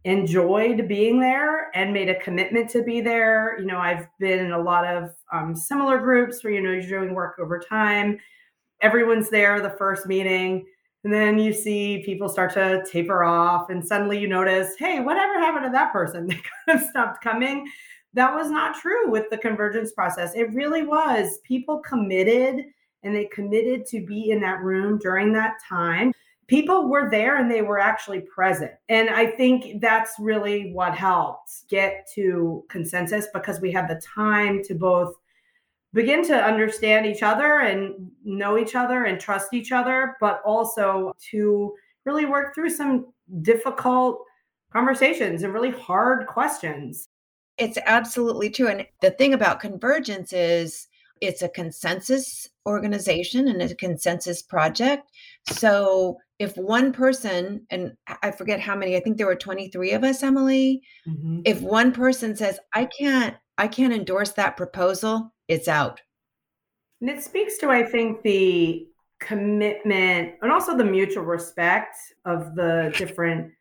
enjoyed 0.04 0.88
being 0.88 1.20
there 1.20 1.76
and 1.76 1.92
made 1.92 2.10
a 2.10 2.20
commitment 2.20 2.70
to 2.70 2.84
be 2.84 3.02
there. 3.02 3.58
You 3.60 3.66
know, 3.66 3.80
I've 3.80 4.06
been 4.20 4.38
in 4.38 4.52
a 4.52 4.62
lot 4.62 4.86
of 4.86 5.16
um, 5.34 5.56
similar 5.56 5.98
groups 5.98 6.44
where, 6.44 6.54
you 6.54 6.62
know, 6.62 6.72
you're 6.72 7.02
doing 7.02 7.16
work 7.16 7.40
over 7.40 7.58
time. 7.58 8.20
Everyone's 8.82 9.32
there 9.32 9.62
the 9.62 9.72
first 9.72 10.06
meeting. 10.06 10.68
And 11.04 11.12
then 11.12 11.40
you 11.40 11.54
see 11.54 12.04
people 12.06 12.30
start 12.30 12.54
to 12.54 12.84
taper 12.86 13.24
off, 13.24 13.72
and 13.72 13.84
suddenly 13.84 14.20
you 14.20 14.28
notice, 14.28 14.76
hey, 14.78 15.00
whatever 15.00 15.40
happened 15.40 15.66
to 15.66 15.72
that 15.72 15.92
person? 15.92 16.28
They 16.28 16.36
kind 16.68 16.80
of 16.80 16.88
stopped 16.88 17.24
coming. 17.24 17.68
That 18.14 18.36
was 18.36 18.52
not 18.52 18.80
true 18.80 19.10
with 19.10 19.30
the 19.32 19.40
convergence 19.40 19.92
process. 19.92 20.36
It 20.36 20.54
really 20.54 20.84
was. 20.84 21.40
People 21.40 21.80
committed 21.80 22.66
and 23.04 23.16
they 23.16 23.26
committed 23.26 23.86
to 23.88 24.06
be 24.06 24.32
in 24.32 24.42
that 24.42 24.62
room 24.62 24.98
during 24.98 25.32
that 25.34 25.56
time 25.68 26.12
people 26.48 26.88
were 26.88 27.10
there 27.10 27.38
and 27.38 27.52
they 27.52 27.62
were 27.62 27.80
actually 27.80 28.22
present. 28.22 28.72
And 28.90 29.10
I 29.10 29.28
think 29.28 29.82
that's 29.82 30.14
really 30.18 30.72
what 30.74 30.96
helped 30.96 31.68
get 31.70 32.08
to 32.16 32.64
consensus 32.70 33.28
because 33.34 33.60
we 33.60 33.72
had 33.72 33.88
the 33.88 34.02
time 34.02 34.64
to 34.64 34.74
both 34.74 35.14
begin 35.94 36.26
to 36.28 36.36
understand 36.36 37.06
each 37.06 37.24
other 37.24 37.60
and 37.60 38.12
know 38.24 38.58
each 38.58 38.76
other 38.76 39.06
and 39.06 39.20
trust 39.20 39.54
each 39.54 39.72
other, 39.72 40.16
but 40.20 40.42
also 40.46 41.14
to 41.32 41.74
really 42.06 42.26
work 42.26 42.56
through 42.56 42.70
some 42.70 43.08
difficult 43.42 44.24
conversations 44.72 45.44
and 45.44 45.54
really 45.54 45.72
hard 45.72 46.28
questions. 46.28 47.10
It's 47.58 47.78
absolutely 47.86 48.50
true. 48.50 48.68
And 48.68 48.86
the 49.02 49.12
thing 49.12 49.34
about 49.34 49.60
convergence 49.60 50.32
is 50.32 50.88
it's 51.22 51.42
a 51.42 51.50
consensus 51.50 52.48
organization 52.66 53.48
and 53.48 53.62
a 53.62 53.76
consensus 53.76 54.42
project. 54.42 55.12
So 55.50 56.18
if 56.40 56.56
one 56.58 56.92
person, 56.92 57.66
and 57.70 57.96
I 58.22 58.32
forget 58.32 58.60
how 58.60 58.76
many, 58.76 58.96
I 58.96 59.00
think 59.00 59.18
there 59.18 59.28
were 59.28 59.36
23 59.36 59.94
of 59.94 60.04
us, 60.04 60.22
Emily, 60.22 60.84
mm-hmm. 61.08 61.42
if 61.46 61.62
one 61.62 61.92
person 61.92 62.36
says, 62.36 62.60
I 62.74 62.86
can't, 62.86 63.36
I 63.58 63.68
can't 63.68 63.94
endorse 63.94 64.32
that 64.34 64.58
proposal, 64.58 65.34
it's 65.48 65.68
out. 65.68 66.02
And 67.02 67.10
it 67.10 67.24
speaks 67.24 67.58
to, 67.60 67.70
I 67.70 67.84
think, 67.84 68.22
the 68.22 68.88
commitment 69.20 70.36
and 70.42 70.52
also 70.52 70.78
the 70.78 70.84
mutual 70.84 71.24
respect 71.24 71.96
of 72.26 72.54
the 72.56 72.94
different 72.98 73.52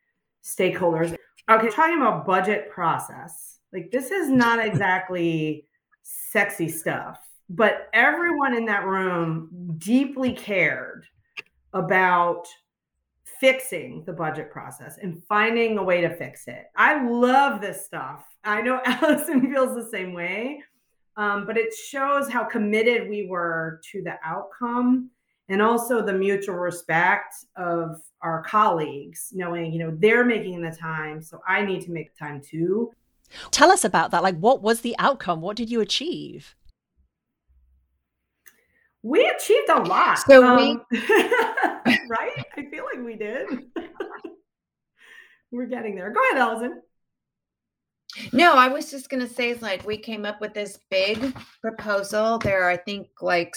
stakeholders. 0.45 1.17
Okay, 1.51 1.71
talking 1.71 1.97
about 1.97 2.27
budget 2.27 2.71
process. 2.71 3.59
Like 3.73 3.91
this 3.91 4.11
is 4.11 4.29
not 4.29 4.65
exactly 4.65 5.67
sexy 6.03 6.69
stuff 6.69 7.19
but 7.49 7.89
everyone 7.93 8.57
in 8.57 8.67
that 8.67 8.85
room 8.85 9.77
deeply 9.79 10.33
cared 10.33 11.05
about 11.73 12.47
fixing 13.41 14.03
the 14.05 14.13
budget 14.13 14.51
process 14.51 14.99
and 14.99 15.23
finding 15.29 15.79
a 15.79 15.83
way 15.83 16.01
to 16.01 16.15
fix 16.17 16.49
it. 16.49 16.67
I 16.77 17.07
love 17.07 17.61
this 17.61 17.85
stuff. 17.85 18.25
I 18.45 18.63
know 18.63 18.81
Alison 18.85 19.53
feels 19.53 19.75
the 19.75 19.91
same 19.91 20.13
way, 20.15 20.63
um, 21.17 21.47
but 21.47 21.57
it 21.57 21.73
shows 21.75 22.31
how 22.31 22.45
committed 22.45 23.09
we 23.09 23.27
were 23.27 23.81
to 23.93 24.03
the 24.03 24.15
outcome 24.25 25.11
and 25.49 25.63
also 25.63 26.03
the 26.03 26.13
mutual 26.13 26.57
respect 26.57 27.35
of 27.57 28.01
our 28.23 28.43
colleagues, 28.43 29.31
knowing, 29.33 29.73
you 29.73 29.79
know, 29.79 29.97
they're 29.99 30.25
making 30.25 30.61
the 30.61 30.73
time, 30.73 31.23
so 31.23 31.41
I 31.47 31.63
need 31.63 31.83
to 31.83 31.93
make 31.93 32.17
time 32.17 32.41
too. 32.41 32.93
Tell 33.51 33.71
us 33.71 33.85
about 33.85 34.11
that. 34.11 34.23
Like, 34.23 34.39
what 34.39 34.63
was 34.63 34.81
the 34.81 34.97
outcome? 34.99 35.41
What 35.41 35.57
did 35.57 35.71
you 35.71 35.81
achieve? 35.81 36.57
We 39.07 39.25
achieved 39.25 39.69
a 39.71 39.83
lot. 39.83 40.19
So 40.19 40.45
um, 40.45 40.57
we, 40.91 40.99
right? 42.09 42.45
I 42.57 42.65
feel 42.73 42.85
like 42.93 43.05
we 43.05 43.15
did. 43.15 43.47
We're 45.53 45.67
getting 45.67 45.95
there. 45.95 46.11
Go 46.11 46.21
ahead, 46.25 46.39
Alison. 46.39 46.83
No, 48.33 48.55
I 48.55 48.67
was 48.67 48.91
just 48.91 49.09
going 49.09 49.25
to 49.25 49.33
say, 49.33 49.55
like, 49.55 49.87
we 49.87 49.97
came 49.97 50.25
up 50.25 50.41
with 50.41 50.55
this 50.55 50.81
big 50.91 51.37
proposal. 51.61 52.41
There 52.41 52.65
are, 52.65 52.71
I 52.71 52.79
think, 52.79 53.07
like 53.23 53.55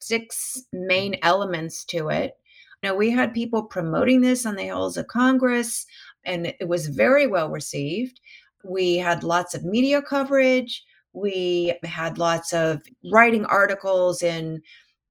six 0.00 0.62
main 0.72 1.16
elements 1.22 1.84
to 1.86 2.08
it. 2.08 2.32
Now, 2.82 2.94
we 2.94 3.10
had 3.10 3.34
people 3.34 3.64
promoting 3.64 4.22
this 4.22 4.46
on 4.46 4.56
the 4.56 4.68
halls 4.68 4.96
of 4.96 5.08
Congress, 5.08 5.84
and 6.24 6.46
it 6.58 6.68
was 6.68 6.86
very 6.86 7.26
well 7.26 7.50
received. 7.50 8.18
We 8.64 8.96
had 8.96 9.24
lots 9.24 9.54
of 9.54 9.62
media 9.62 10.00
coverage 10.00 10.84
We 11.12 11.74
had 11.84 12.16
lots 12.16 12.54
of 12.54 12.80
writing 13.12 13.44
articles 13.44 14.22
in, 14.22 14.62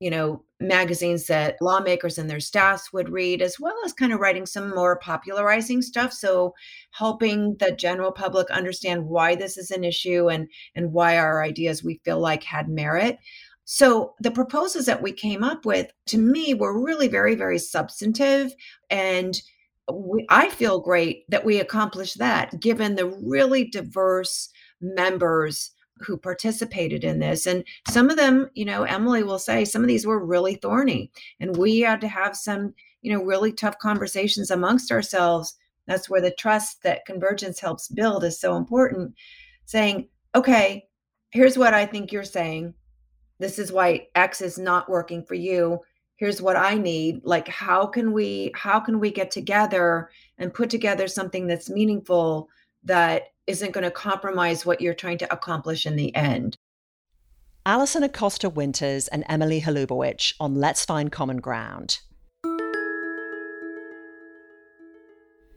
you 0.05 0.11
know, 0.11 0.43
magazines 0.59 1.25
that 1.25 1.59
lawmakers 1.61 2.19
and 2.19 2.29
their 2.29 2.39
staffs 2.39 2.93
would 2.93 3.09
read, 3.09 3.41
as 3.41 3.59
well 3.59 3.73
as 3.83 3.91
kind 3.91 4.13
of 4.13 4.19
writing 4.19 4.45
some 4.45 4.69
more 4.69 4.99
popularizing 4.99 5.81
stuff. 5.81 6.13
So 6.13 6.53
helping 6.91 7.55
the 7.55 7.71
general 7.71 8.11
public 8.11 8.51
understand 8.51 9.07
why 9.07 9.33
this 9.33 9.57
is 9.57 9.71
an 9.71 9.83
issue 9.83 10.29
and 10.29 10.47
and 10.75 10.93
why 10.93 11.17
our 11.17 11.43
ideas 11.43 11.83
we 11.83 11.99
feel 12.05 12.19
like 12.19 12.43
had 12.43 12.69
merit. 12.69 13.17
So 13.63 14.13
the 14.19 14.29
proposals 14.29 14.85
that 14.85 15.01
we 15.01 15.11
came 15.11 15.43
up 15.43 15.65
with 15.65 15.91
to 16.05 16.19
me 16.19 16.53
were 16.53 16.85
really 16.85 17.07
very, 17.07 17.33
very 17.33 17.57
substantive. 17.57 18.53
And 18.91 19.41
we, 19.91 20.27
I 20.29 20.51
feel 20.51 20.81
great 20.81 21.27
that 21.29 21.45
we 21.45 21.59
accomplished 21.59 22.19
that 22.19 22.59
given 22.59 22.93
the 22.93 23.07
really 23.07 23.65
diverse 23.71 24.49
members 24.79 25.71
who 25.99 26.17
participated 26.17 27.03
in 27.03 27.19
this. 27.19 27.45
And 27.47 27.63
some 27.89 28.09
of 28.09 28.17
them, 28.17 28.49
you 28.53 28.65
know, 28.65 28.83
Emily 28.83 29.23
will 29.23 29.39
say 29.39 29.63
some 29.63 29.81
of 29.81 29.87
these 29.87 30.05
were 30.05 30.25
really 30.25 30.55
thorny. 30.55 31.11
And 31.39 31.55
we 31.55 31.79
had 31.79 32.01
to 32.01 32.07
have 32.07 32.35
some, 32.35 32.73
you 33.01 33.13
know, 33.13 33.23
really 33.23 33.53
tough 33.53 33.77
conversations 33.79 34.51
amongst 34.51 34.91
ourselves. 34.91 35.55
That's 35.87 36.09
where 36.09 36.21
the 36.21 36.31
trust 36.31 36.83
that 36.83 37.05
convergence 37.05 37.59
helps 37.59 37.87
build 37.87 38.23
is 38.23 38.39
so 38.39 38.57
important. 38.57 39.13
Saying, 39.65 40.09
okay, 40.35 40.87
here's 41.31 41.57
what 41.57 41.73
I 41.73 41.85
think 41.85 42.11
you're 42.11 42.23
saying. 42.23 42.73
This 43.39 43.59
is 43.59 43.71
why 43.71 44.07
X 44.15 44.41
is 44.41 44.57
not 44.57 44.89
working 44.89 45.23
for 45.23 45.35
you. 45.35 45.79
Here's 46.17 46.41
what 46.41 46.55
I 46.55 46.75
need. 46.75 47.21
Like, 47.23 47.47
how 47.47 47.85
can 47.85 48.13
we, 48.13 48.51
how 48.55 48.79
can 48.79 48.99
we 48.99 49.11
get 49.11 49.31
together 49.31 50.09
and 50.37 50.53
put 50.53 50.69
together 50.69 51.07
something 51.07 51.45
that's 51.45 51.69
meaningful 51.69 52.49
that 52.85 53.31
isn't 53.47 53.73
going 53.73 53.83
to 53.83 53.91
compromise 53.91 54.65
what 54.65 54.81
you're 54.81 54.93
trying 54.93 55.17
to 55.19 55.33
accomplish 55.33 55.85
in 55.85 55.95
the 55.95 56.15
end. 56.15 56.55
Alison 57.65 58.03
Acosta 58.03 58.47
Winters 58.47 59.07
and 59.07 59.23
Emily 59.27 59.61
Holubowich 59.61 60.33
on 60.39 60.55
Let's 60.55 60.85
Find 60.85 61.11
Common 61.11 61.37
Ground. 61.37 61.99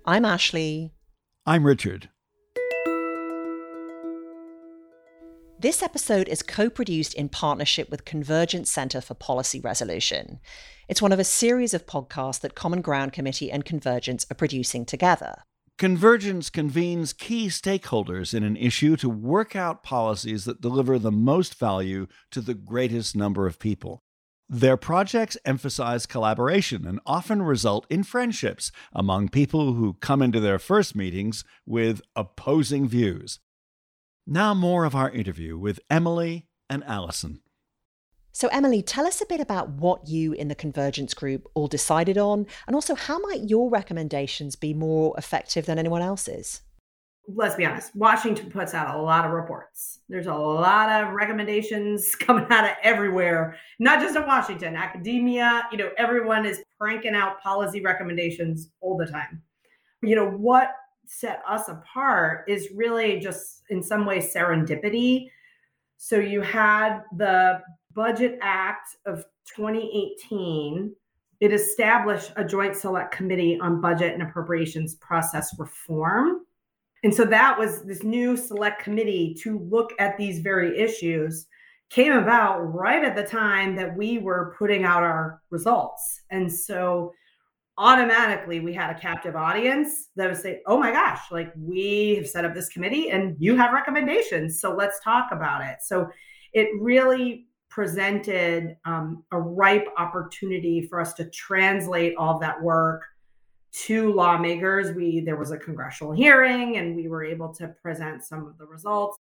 I'm 0.06 0.24
Ashley. 0.24 0.94
I'm 1.44 1.66
Richard. 1.66 2.08
This 5.60 5.82
episode 5.82 6.28
is 6.28 6.42
co 6.42 6.70
produced 6.70 7.12
in 7.14 7.28
partnership 7.28 7.90
with 7.90 8.06
Convergence 8.06 8.70
Center 8.70 9.02
for 9.02 9.14
Policy 9.14 9.60
Resolution. 9.60 10.38
It's 10.88 11.02
one 11.02 11.12
of 11.12 11.18
a 11.18 11.24
series 11.24 11.74
of 11.74 11.84
podcasts 11.84 12.40
that 12.40 12.54
Common 12.54 12.80
Ground 12.80 13.12
Committee 13.12 13.50
and 13.50 13.64
Convergence 13.64 14.24
are 14.30 14.36
producing 14.36 14.86
together. 14.86 15.42
Convergence 15.78 16.50
convenes 16.50 17.12
key 17.12 17.46
stakeholders 17.46 18.34
in 18.34 18.42
an 18.42 18.56
issue 18.56 18.96
to 18.96 19.08
work 19.08 19.54
out 19.54 19.84
policies 19.84 20.44
that 20.44 20.60
deliver 20.60 20.98
the 20.98 21.12
most 21.12 21.54
value 21.54 22.08
to 22.32 22.40
the 22.40 22.54
greatest 22.54 23.14
number 23.14 23.46
of 23.46 23.60
people. 23.60 24.02
Their 24.48 24.76
projects 24.76 25.36
emphasize 25.44 26.04
collaboration 26.04 26.84
and 26.84 26.98
often 27.06 27.42
result 27.42 27.86
in 27.88 28.02
friendships 28.02 28.72
among 28.92 29.28
people 29.28 29.74
who 29.74 29.92
come 30.00 30.20
into 30.20 30.40
their 30.40 30.58
first 30.58 30.96
meetings 30.96 31.44
with 31.64 32.02
opposing 32.16 32.88
views. 32.88 33.38
Now, 34.26 34.54
more 34.54 34.84
of 34.84 34.96
our 34.96 35.10
interview 35.10 35.56
with 35.56 35.78
Emily 35.88 36.48
and 36.68 36.82
Alison. 36.84 37.40
So, 38.38 38.46
Emily, 38.52 38.82
tell 38.82 39.04
us 39.04 39.20
a 39.20 39.26
bit 39.26 39.40
about 39.40 39.68
what 39.68 40.06
you 40.06 40.32
in 40.32 40.46
the 40.46 40.54
Convergence 40.54 41.12
Group 41.12 41.48
all 41.54 41.66
decided 41.66 42.16
on, 42.16 42.46
and 42.68 42.76
also 42.76 42.94
how 42.94 43.18
might 43.18 43.50
your 43.50 43.68
recommendations 43.68 44.54
be 44.54 44.72
more 44.72 45.12
effective 45.18 45.66
than 45.66 45.76
anyone 45.76 46.02
else's? 46.02 46.60
Let's 47.26 47.56
be 47.56 47.66
honest, 47.66 47.96
Washington 47.96 48.48
puts 48.48 48.74
out 48.74 48.94
a 48.94 49.02
lot 49.02 49.24
of 49.24 49.32
reports. 49.32 49.98
There's 50.08 50.28
a 50.28 50.34
lot 50.34 50.88
of 50.88 51.14
recommendations 51.14 52.14
coming 52.20 52.46
out 52.50 52.62
of 52.62 52.76
everywhere, 52.84 53.56
not 53.80 54.00
just 54.00 54.14
in 54.14 54.24
Washington, 54.24 54.76
academia, 54.76 55.66
you 55.72 55.78
know, 55.78 55.90
everyone 55.98 56.46
is 56.46 56.62
cranking 56.80 57.16
out 57.16 57.42
policy 57.42 57.80
recommendations 57.80 58.70
all 58.80 58.96
the 58.96 59.06
time. 59.06 59.42
You 60.00 60.14
know, 60.14 60.30
what 60.30 60.76
set 61.06 61.42
us 61.44 61.68
apart 61.68 62.44
is 62.46 62.68
really 62.72 63.18
just 63.18 63.64
in 63.68 63.82
some 63.82 64.06
ways 64.06 64.32
serendipity. 64.32 65.28
So 65.96 66.20
you 66.20 66.40
had 66.40 67.00
the 67.16 67.62
Budget 67.98 68.38
Act 68.42 68.94
of 69.06 69.24
2018, 69.56 70.94
it 71.40 71.52
established 71.52 72.30
a 72.36 72.44
joint 72.44 72.76
select 72.76 73.12
committee 73.12 73.58
on 73.60 73.80
budget 73.80 74.14
and 74.14 74.22
appropriations 74.22 74.94
process 74.94 75.52
reform. 75.58 76.42
And 77.02 77.12
so 77.12 77.24
that 77.24 77.58
was 77.58 77.82
this 77.82 78.04
new 78.04 78.36
select 78.36 78.84
committee 78.84 79.36
to 79.42 79.58
look 79.68 79.94
at 79.98 80.16
these 80.16 80.38
very 80.38 80.78
issues 80.78 81.46
came 81.90 82.12
about 82.12 82.60
right 82.72 83.02
at 83.02 83.16
the 83.16 83.24
time 83.24 83.74
that 83.74 83.96
we 83.96 84.18
were 84.18 84.54
putting 84.56 84.84
out 84.84 85.02
our 85.02 85.42
results. 85.50 86.20
And 86.30 86.52
so 86.52 87.12
automatically 87.78 88.60
we 88.60 88.72
had 88.72 88.94
a 88.94 89.00
captive 89.00 89.34
audience 89.34 90.10
that 90.14 90.28
would 90.28 90.40
say, 90.40 90.60
Oh 90.68 90.78
my 90.78 90.92
gosh, 90.92 91.32
like 91.32 91.52
we 91.56 92.14
have 92.14 92.28
set 92.28 92.44
up 92.44 92.54
this 92.54 92.68
committee 92.68 93.10
and 93.10 93.34
you 93.40 93.56
have 93.56 93.72
recommendations. 93.72 94.60
So 94.60 94.72
let's 94.72 95.00
talk 95.00 95.30
about 95.32 95.64
it. 95.64 95.78
So 95.82 96.08
it 96.52 96.68
really 96.80 97.47
presented 97.68 98.76
um, 98.84 99.24
a 99.32 99.40
ripe 99.40 99.86
opportunity 99.96 100.82
for 100.82 101.00
us 101.00 101.12
to 101.14 101.24
translate 101.30 102.14
all 102.16 102.34
of 102.34 102.40
that 102.40 102.62
work 102.62 103.04
to 103.70 104.12
lawmakers. 104.12 104.94
We 104.94 105.20
there 105.20 105.36
was 105.36 105.50
a 105.50 105.58
congressional 105.58 106.12
hearing, 106.12 106.76
and 106.76 106.96
we 106.96 107.08
were 107.08 107.24
able 107.24 107.52
to 107.54 107.68
present 107.82 108.24
some 108.24 108.46
of 108.46 108.58
the 108.58 108.66
results. 108.66 109.18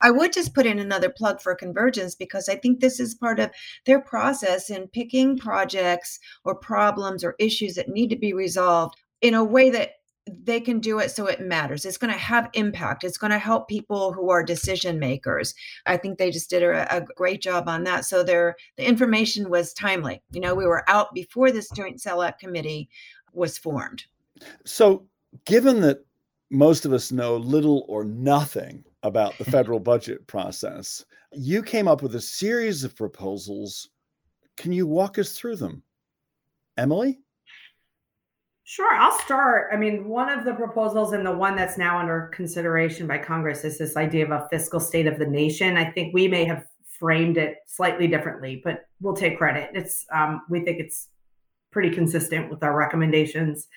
I 0.00 0.10
would 0.10 0.32
just 0.32 0.54
put 0.54 0.66
in 0.66 0.78
another 0.78 1.10
plug 1.10 1.40
for 1.40 1.54
Convergence 1.54 2.14
because 2.14 2.48
I 2.48 2.56
think 2.56 2.80
this 2.80 2.98
is 2.98 3.14
part 3.14 3.38
of 3.38 3.50
their 3.84 4.00
process 4.00 4.70
in 4.70 4.88
picking 4.88 5.38
projects 5.38 6.18
or 6.44 6.54
problems 6.54 7.22
or 7.22 7.36
issues 7.38 7.74
that 7.74 7.88
need 7.88 8.10
to 8.10 8.16
be 8.16 8.32
resolved 8.32 8.96
in 9.20 9.34
a 9.34 9.44
way 9.44 9.70
that 9.70 9.92
they 10.26 10.60
can 10.60 10.80
do 10.80 10.98
it 10.98 11.10
so 11.10 11.26
it 11.26 11.40
matters. 11.40 11.84
It's 11.84 11.98
going 11.98 12.12
to 12.12 12.18
have 12.18 12.50
impact. 12.54 13.04
It's 13.04 13.18
going 13.18 13.30
to 13.30 13.38
help 13.38 13.68
people 13.68 14.12
who 14.12 14.30
are 14.30 14.42
decision 14.42 14.98
makers. 14.98 15.54
I 15.86 15.96
think 15.96 16.18
they 16.18 16.30
just 16.30 16.50
did 16.50 16.62
a, 16.62 16.96
a, 16.96 17.00
great 17.00 17.40
job 17.40 17.68
on 17.68 17.84
that. 17.84 18.04
So 18.04 18.24
their 18.24 18.56
the 18.76 18.86
information 18.86 19.48
was 19.48 19.72
timely. 19.72 20.22
You 20.32 20.40
know, 20.40 20.54
we 20.54 20.66
were 20.66 20.88
out 20.88 21.14
before 21.14 21.52
this 21.52 21.70
joint 21.70 22.00
select 22.00 22.40
committee 22.40 22.88
was 23.32 23.56
formed. 23.56 24.04
So, 24.64 25.06
given 25.44 25.80
that 25.82 26.04
most 26.50 26.84
of 26.84 26.92
us 26.92 27.12
know 27.12 27.36
little 27.36 27.84
or 27.88 28.04
nothing 28.04 28.84
about 29.02 29.38
the 29.38 29.44
federal 29.50 29.78
budget 29.78 30.26
process, 30.26 31.04
you 31.32 31.62
came 31.62 31.86
up 31.86 32.02
with 32.02 32.14
a 32.16 32.20
series 32.20 32.82
of 32.82 32.96
proposals. 32.96 33.90
Can 34.56 34.72
you 34.72 34.86
walk 34.86 35.18
us 35.18 35.32
through 35.32 35.56
them? 35.56 35.82
Emily? 36.76 37.20
Sure, 38.68 38.92
I'll 38.94 39.16
start. 39.20 39.68
I 39.72 39.76
mean, 39.76 40.08
one 40.08 40.28
of 40.28 40.44
the 40.44 40.52
proposals 40.52 41.12
and 41.12 41.24
the 41.24 41.30
one 41.30 41.54
that's 41.54 41.78
now 41.78 42.00
under 42.00 42.32
consideration 42.34 43.06
by 43.06 43.16
Congress 43.16 43.62
is 43.62 43.78
this 43.78 43.96
idea 43.96 44.24
of 44.24 44.32
a 44.32 44.48
fiscal 44.50 44.80
state 44.80 45.06
of 45.06 45.20
the 45.20 45.26
nation. 45.26 45.76
I 45.76 45.88
think 45.88 46.12
we 46.12 46.26
may 46.26 46.44
have 46.46 46.64
framed 46.98 47.36
it 47.36 47.58
slightly 47.68 48.08
differently, 48.08 48.60
but 48.64 48.88
we'll 49.00 49.14
take 49.14 49.38
credit. 49.38 49.70
It's 49.72 50.04
um, 50.12 50.42
we 50.50 50.64
think 50.64 50.80
it's 50.80 51.10
pretty 51.70 51.90
consistent 51.90 52.50
with 52.50 52.64
our 52.64 52.76
recommendations, 52.76 53.68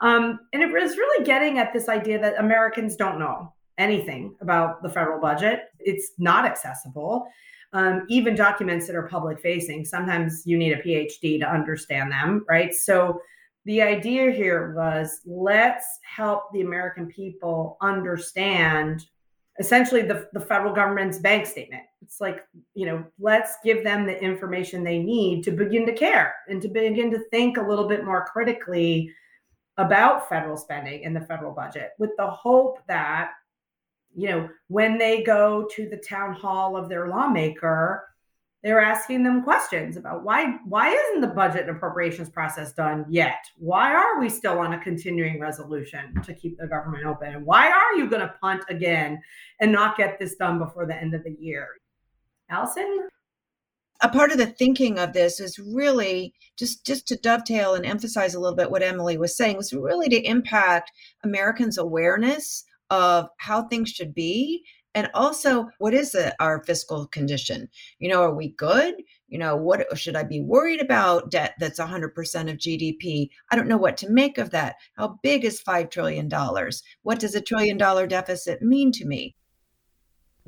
um, 0.00 0.40
and 0.54 0.62
it 0.62 0.72
was 0.72 0.96
really 0.96 1.22
getting 1.26 1.58
at 1.58 1.74
this 1.74 1.90
idea 1.90 2.18
that 2.18 2.40
Americans 2.40 2.96
don't 2.96 3.18
know 3.18 3.52
anything 3.76 4.34
about 4.40 4.82
the 4.82 4.88
federal 4.88 5.20
budget. 5.20 5.64
It's 5.80 6.12
not 6.16 6.46
accessible. 6.46 7.26
Um, 7.74 8.06
even 8.08 8.36
documents 8.36 8.86
that 8.86 8.96
are 8.96 9.06
public 9.06 9.38
facing, 9.42 9.84
sometimes 9.84 10.44
you 10.46 10.56
need 10.56 10.72
a 10.72 10.80
PhD 10.82 11.38
to 11.40 11.46
understand 11.46 12.10
them, 12.10 12.46
right? 12.48 12.72
So 12.72 13.20
the 13.64 13.82
idea 13.82 14.30
here 14.30 14.72
was 14.74 15.20
let's 15.26 15.86
help 16.02 16.44
the 16.52 16.62
American 16.62 17.06
people 17.06 17.76
understand 17.80 19.06
essentially 19.58 20.00
the, 20.02 20.28
the 20.32 20.40
federal 20.40 20.74
government's 20.74 21.18
bank 21.18 21.46
statement. 21.46 21.82
It's 22.00 22.20
like, 22.20 22.46
you 22.74 22.86
know, 22.86 23.04
let's 23.18 23.56
give 23.62 23.84
them 23.84 24.06
the 24.06 24.18
information 24.22 24.82
they 24.82 24.98
need 24.98 25.44
to 25.44 25.50
begin 25.50 25.84
to 25.86 25.92
care 25.92 26.34
and 26.48 26.62
to 26.62 26.68
begin 26.68 27.10
to 27.10 27.20
think 27.30 27.58
a 27.58 27.62
little 27.62 27.86
bit 27.86 28.04
more 28.04 28.24
critically 28.24 29.12
about 29.76 30.28
federal 30.28 30.56
spending 30.56 31.02
in 31.02 31.12
the 31.12 31.20
federal 31.20 31.52
budget 31.52 31.90
with 31.98 32.10
the 32.16 32.26
hope 32.26 32.78
that, 32.88 33.32
you 34.16 34.28
know, 34.28 34.48
when 34.68 34.96
they 34.96 35.22
go 35.22 35.68
to 35.74 35.88
the 35.88 35.96
town 35.98 36.32
hall 36.32 36.76
of 36.76 36.88
their 36.88 37.08
lawmaker, 37.08 38.09
they 38.62 38.72
were 38.72 38.80
asking 38.80 39.22
them 39.22 39.42
questions 39.42 39.96
about 39.96 40.22
why 40.22 40.58
why 40.66 40.90
isn't 40.90 41.22
the 41.22 41.28
budget 41.28 41.66
and 41.66 41.76
appropriations 41.76 42.28
process 42.28 42.72
done 42.72 43.06
yet? 43.08 43.44
Why 43.56 43.94
are 43.94 44.20
we 44.20 44.28
still 44.28 44.58
on 44.58 44.74
a 44.74 44.82
continuing 44.82 45.40
resolution 45.40 46.20
to 46.22 46.34
keep 46.34 46.58
the 46.58 46.66
government 46.66 47.06
open? 47.06 47.34
And 47.34 47.46
why 47.46 47.70
are 47.70 47.94
you 47.94 48.08
going 48.08 48.20
to 48.20 48.34
punt 48.40 48.64
again 48.68 49.20
and 49.60 49.72
not 49.72 49.96
get 49.96 50.18
this 50.18 50.36
done 50.36 50.58
before 50.58 50.86
the 50.86 50.94
end 50.94 51.14
of 51.14 51.24
the 51.24 51.36
year? 51.40 51.68
Alison? 52.50 53.08
A 54.02 54.08
part 54.08 54.32
of 54.32 54.38
the 54.38 54.46
thinking 54.46 54.98
of 54.98 55.12
this 55.12 55.40
is 55.40 55.58
really 55.58 56.34
just 56.58 56.84
just 56.84 57.06
to 57.08 57.16
dovetail 57.16 57.74
and 57.74 57.86
emphasize 57.86 58.34
a 58.34 58.40
little 58.40 58.56
bit 58.56 58.70
what 58.70 58.82
emily 58.82 59.16
was 59.16 59.36
saying 59.36 59.56
was 59.56 59.72
really 59.72 60.08
to 60.08 60.20
impact 60.22 60.90
americans 61.22 61.76
awareness 61.78 62.64
of 62.90 63.28
how 63.38 63.62
things 63.62 63.90
should 63.90 64.14
be 64.14 64.64
And 64.94 65.08
also, 65.14 65.68
what 65.78 65.94
is 65.94 66.12
the, 66.12 66.34
our 66.42 66.64
fiscal 66.64 67.06
condition? 67.06 67.68
You 68.00 68.08
know, 68.08 68.22
are 68.22 68.34
we 68.34 68.48
good? 68.48 68.96
You 69.28 69.38
know, 69.38 69.54
what 69.54 69.90
uh, 69.90 69.94
should 69.94 70.16
I 70.16 70.24
be 70.24 70.40
worried 70.40 70.80
about? 70.80 71.30
Debt 71.30 71.54
that's 71.60 71.78
100% 71.78 72.06
of 72.50 72.56
GDP. 72.56 73.30
I 73.50 73.56
don't 73.56 73.68
know 73.68 73.76
what 73.76 73.96
to 73.98 74.10
make 74.10 74.36
of 74.36 74.50
that. 74.50 74.76
How 74.94 75.20
big 75.22 75.44
is 75.44 75.62
$5 75.62 75.90
trillion? 75.90 76.28
What 77.02 77.20
does 77.20 77.36
a 77.36 77.40
trillion 77.40 77.78
dollar 77.78 78.08
deficit 78.08 78.62
mean 78.62 78.90
to 78.92 79.06
me? 79.06 79.36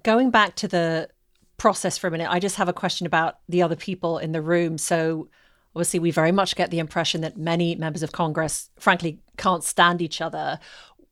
Going 0.02 0.32
back 0.32 0.56
to 0.56 0.66
the 0.66 1.08
process 1.56 1.96
for 1.96 2.08
a 2.08 2.10
minute, 2.10 2.28
I 2.28 2.40
just 2.40 2.56
have 2.56 2.68
a 2.68 2.72
question 2.72 3.06
about 3.06 3.38
the 3.48 3.62
other 3.62 3.76
people 3.76 4.18
in 4.18 4.32
the 4.32 4.42
room. 4.42 4.76
So, 4.76 5.28
obviously, 5.76 6.00
we 6.00 6.10
very 6.10 6.32
much 6.32 6.56
get 6.56 6.72
the 6.72 6.80
impression 6.80 7.20
that 7.20 7.36
many 7.36 7.76
members 7.76 8.02
of 8.02 8.10
Congress, 8.10 8.70
frankly, 8.80 9.20
can't 9.36 9.62
stand 9.62 10.02
each 10.02 10.20
other. 10.20 10.58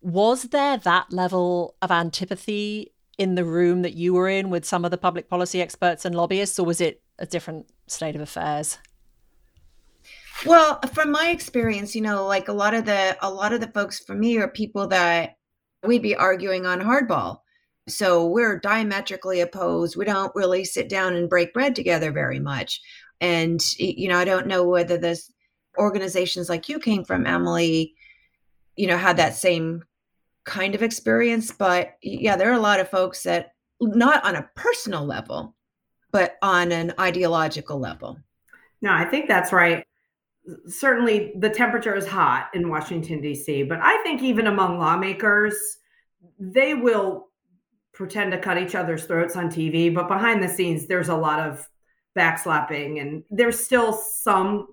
Was 0.00 0.44
there 0.44 0.78
that 0.78 1.12
level 1.12 1.76
of 1.80 1.92
antipathy 1.92 2.90
in 3.20 3.34
the 3.34 3.44
room 3.44 3.82
that 3.82 3.94
you 3.94 4.14
were 4.14 4.28
in 4.28 4.50
with 4.50 4.64
some 4.64 4.84
of 4.84 4.90
the 4.90 4.98
public 4.98 5.28
policy 5.28 5.60
experts 5.60 6.04
and 6.04 6.14
lobbyists, 6.14 6.58
or 6.58 6.66
was 6.66 6.80
it 6.80 7.02
a 7.18 7.26
different 7.26 7.66
state 7.86 8.14
of 8.14 8.20
affairs? 8.20 8.78
Well, 10.46 10.80
from 10.94 11.10
my 11.10 11.28
experience, 11.28 11.94
you 11.94 12.00
know, 12.00 12.26
like 12.26 12.48
a 12.48 12.52
lot 12.52 12.74
of 12.74 12.86
the 12.86 13.16
a 13.20 13.30
lot 13.30 13.52
of 13.52 13.60
the 13.60 13.68
folks 13.68 14.00
for 14.00 14.14
me 14.14 14.38
are 14.38 14.48
people 14.48 14.88
that 14.88 15.36
we'd 15.84 16.02
be 16.02 16.16
arguing 16.16 16.66
on 16.66 16.80
hardball 16.80 17.40
so 17.90 18.26
we're 18.26 18.58
diametrically 18.58 19.40
opposed. 19.40 19.96
We 19.96 20.04
don't 20.04 20.34
really 20.34 20.64
sit 20.64 20.88
down 20.88 21.14
and 21.14 21.28
break 21.28 21.52
bread 21.52 21.74
together 21.74 22.12
very 22.12 22.40
much. 22.40 22.80
And, 23.20 23.60
you 23.78 24.08
know, 24.08 24.18
I 24.18 24.24
don't 24.24 24.46
know 24.46 24.66
whether 24.66 24.96
this 24.96 25.30
organizations 25.78 26.48
like 26.48 26.68
you 26.68 26.78
came 26.78 27.04
from, 27.04 27.26
Emily, 27.26 27.94
you 28.76 28.86
know, 28.86 28.96
had 28.96 29.16
that 29.18 29.34
same 29.34 29.82
kind 30.50 30.74
of 30.74 30.82
experience. 30.82 31.50
But 31.50 31.96
yeah, 32.02 32.36
there 32.36 32.50
are 32.50 32.54
a 32.54 32.60
lot 32.60 32.80
of 32.80 32.90
folks 32.90 33.22
that 33.22 33.52
not 33.80 34.22
on 34.24 34.36
a 34.36 34.50
personal 34.56 35.06
level, 35.06 35.54
but 36.12 36.36
on 36.42 36.72
an 36.72 36.92
ideological 36.98 37.78
level. 37.78 38.18
No, 38.82 38.92
I 38.92 39.04
think 39.04 39.28
that's 39.28 39.52
right. 39.52 39.86
Certainly 40.66 41.34
the 41.38 41.50
temperature 41.50 41.94
is 41.94 42.06
hot 42.06 42.50
in 42.52 42.68
Washington, 42.68 43.20
D.C., 43.20 43.62
but 43.64 43.78
I 43.80 44.02
think 44.02 44.22
even 44.22 44.48
among 44.48 44.78
lawmakers, 44.78 45.78
they 46.38 46.74
will 46.74 47.28
pretend 47.92 48.32
to 48.32 48.38
cut 48.38 48.58
each 48.58 48.74
other's 48.74 49.04
throats 49.04 49.36
on 49.36 49.48
TV, 49.48 49.94
but 49.94 50.08
behind 50.08 50.42
the 50.42 50.48
scenes, 50.48 50.86
there's 50.86 51.10
a 51.10 51.16
lot 51.16 51.38
of 51.38 51.68
backslapping 52.18 53.00
and 53.00 53.22
there's 53.30 53.62
still 53.62 53.92
some 53.92 54.68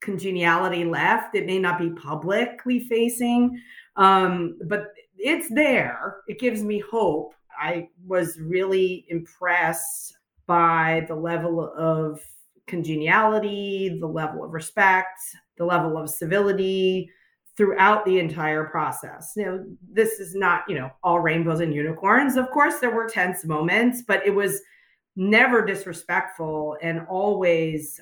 congeniality 0.00 0.84
left. 0.84 1.34
It 1.34 1.46
may 1.46 1.58
not 1.58 1.78
be 1.78 1.90
publicly 1.90 2.88
facing, 2.88 3.60
um, 4.00 4.58
but 4.64 4.92
it's 5.16 5.48
there. 5.50 6.16
It 6.26 6.40
gives 6.40 6.64
me 6.64 6.82
hope. 6.90 7.34
I 7.60 7.88
was 8.06 8.40
really 8.40 9.04
impressed 9.08 10.16
by 10.46 11.04
the 11.06 11.14
level 11.14 11.72
of 11.76 12.20
congeniality, 12.66 13.98
the 14.00 14.06
level 14.06 14.42
of 14.42 14.52
respect, 14.52 15.20
the 15.58 15.66
level 15.66 15.98
of 15.98 16.08
civility, 16.08 17.10
throughout 17.56 18.04
the 18.06 18.18
entire 18.18 18.64
process. 18.64 19.34
Know, 19.36 19.66
this 19.92 20.18
is 20.18 20.34
not, 20.34 20.62
you 20.66 20.76
know, 20.76 20.90
all 21.02 21.20
rainbows 21.20 21.60
and 21.60 21.74
unicorns. 21.74 22.36
Of 22.36 22.50
course, 22.50 22.78
there 22.78 22.94
were 22.94 23.06
tense 23.06 23.44
moments, 23.44 24.02
but 24.08 24.26
it 24.26 24.34
was 24.34 24.62
never 25.14 25.62
disrespectful 25.64 26.78
and 26.80 27.06
always 27.10 28.00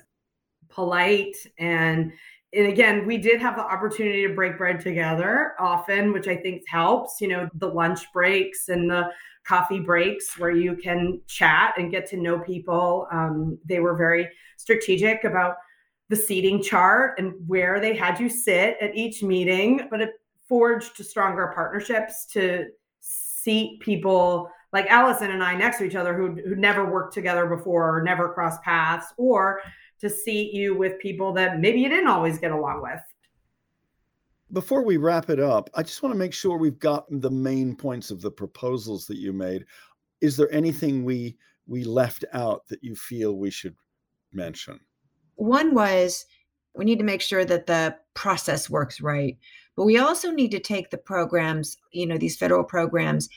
polite 0.69 1.35
and 1.57 2.13
and 2.53 2.67
again 2.67 3.05
we 3.05 3.17
did 3.17 3.39
have 3.41 3.55
the 3.55 3.63
opportunity 3.63 4.27
to 4.27 4.33
break 4.33 4.57
bread 4.57 4.79
together 4.79 5.53
often 5.59 6.11
which 6.13 6.27
i 6.27 6.35
think 6.35 6.61
helps 6.67 7.21
you 7.21 7.27
know 7.27 7.49
the 7.55 7.67
lunch 7.67 8.11
breaks 8.13 8.69
and 8.69 8.89
the 8.89 9.09
coffee 9.49 9.79
breaks 9.79 10.37
where 10.37 10.51
you 10.51 10.75
can 10.75 11.19
chat 11.27 11.73
and 11.77 11.89
get 11.89 12.07
to 12.07 12.17
know 12.17 12.39
people. 12.39 13.07
Um, 13.11 13.57
they 13.65 13.79
were 13.79 13.95
very 13.95 14.29
strategic 14.57 15.23
about 15.23 15.55
the 16.09 16.15
seating 16.15 16.61
chart 16.61 17.17
and 17.17 17.33
where 17.47 17.79
they 17.79 17.95
had 17.95 18.19
you 18.19 18.29
sit 18.29 18.77
at 18.79 18.95
each 18.95 19.23
meeting, 19.23 19.87
but 19.89 20.01
it 20.01 20.11
forged 20.47 21.03
stronger 21.03 21.51
partnerships 21.55 22.27
to 22.27 22.67
seat 22.99 23.79
people 23.79 24.49
like 24.71 24.85
Alison 24.87 25.31
and 25.31 25.43
I 25.43 25.55
next 25.55 25.79
to 25.79 25.83
each 25.83 25.95
other 25.95 26.15
who 26.15 26.35
who 26.47 26.55
never 26.55 26.85
worked 26.85 27.15
together 27.15 27.47
before 27.47 27.97
or 27.97 28.03
never 28.03 28.31
crossed 28.31 28.61
paths, 28.61 29.07
or 29.17 29.61
to 29.99 30.09
seat 30.09 30.53
you 30.53 30.75
with 30.75 30.99
people 30.99 31.33
that 31.33 31.59
maybe 31.59 31.79
you 31.79 31.89
didn't 31.89 32.07
always 32.07 32.37
get 32.37 32.51
along 32.51 32.81
with. 32.81 33.01
Before 34.51 34.83
we 34.83 34.97
wrap 34.97 35.29
it 35.29 35.39
up, 35.39 35.69
I 35.75 35.83
just 35.83 36.01
want 36.01 36.13
to 36.13 36.19
make 36.19 36.33
sure 36.33 36.57
we've 36.57 36.79
got 36.79 37.05
the 37.09 37.29
main 37.29 37.75
points 37.75 38.09
of 38.09 38.21
the 38.21 38.31
proposals 38.31 39.05
that 39.07 39.17
you 39.17 39.31
made. 39.31 39.65
Is 40.21 40.35
there 40.37 40.51
anything 40.51 41.05
we 41.05 41.37
we 41.67 41.83
left 41.83 42.25
out 42.33 42.67
that 42.69 42.83
you 42.83 42.95
feel 42.95 43.35
we 43.35 43.51
should 43.51 43.75
mention? 44.33 44.79
One 45.35 45.75
was 45.75 46.25
we 46.75 46.85
need 46.85 46.99
to 46.99 47.05
make 47.05 47.21
sure 47.21 47.45
that 47.45 47.67
the 47.67 47.95
process 48.13 48.69
works 48.69 49.01
right. 49.01 49.37
But 49.75 49.85
we 49.85 49.97
also 49.97 50.31
need 50.31 50.51
to 50.51 50.59
take 50.59 50.89
the 50.89 50.97
programs, 50.97 51.77
you 51.91 52.05
know, 52.05 52.17
these 52.17 52.37
federal 52.37 52.63
programs, 52.63 53.29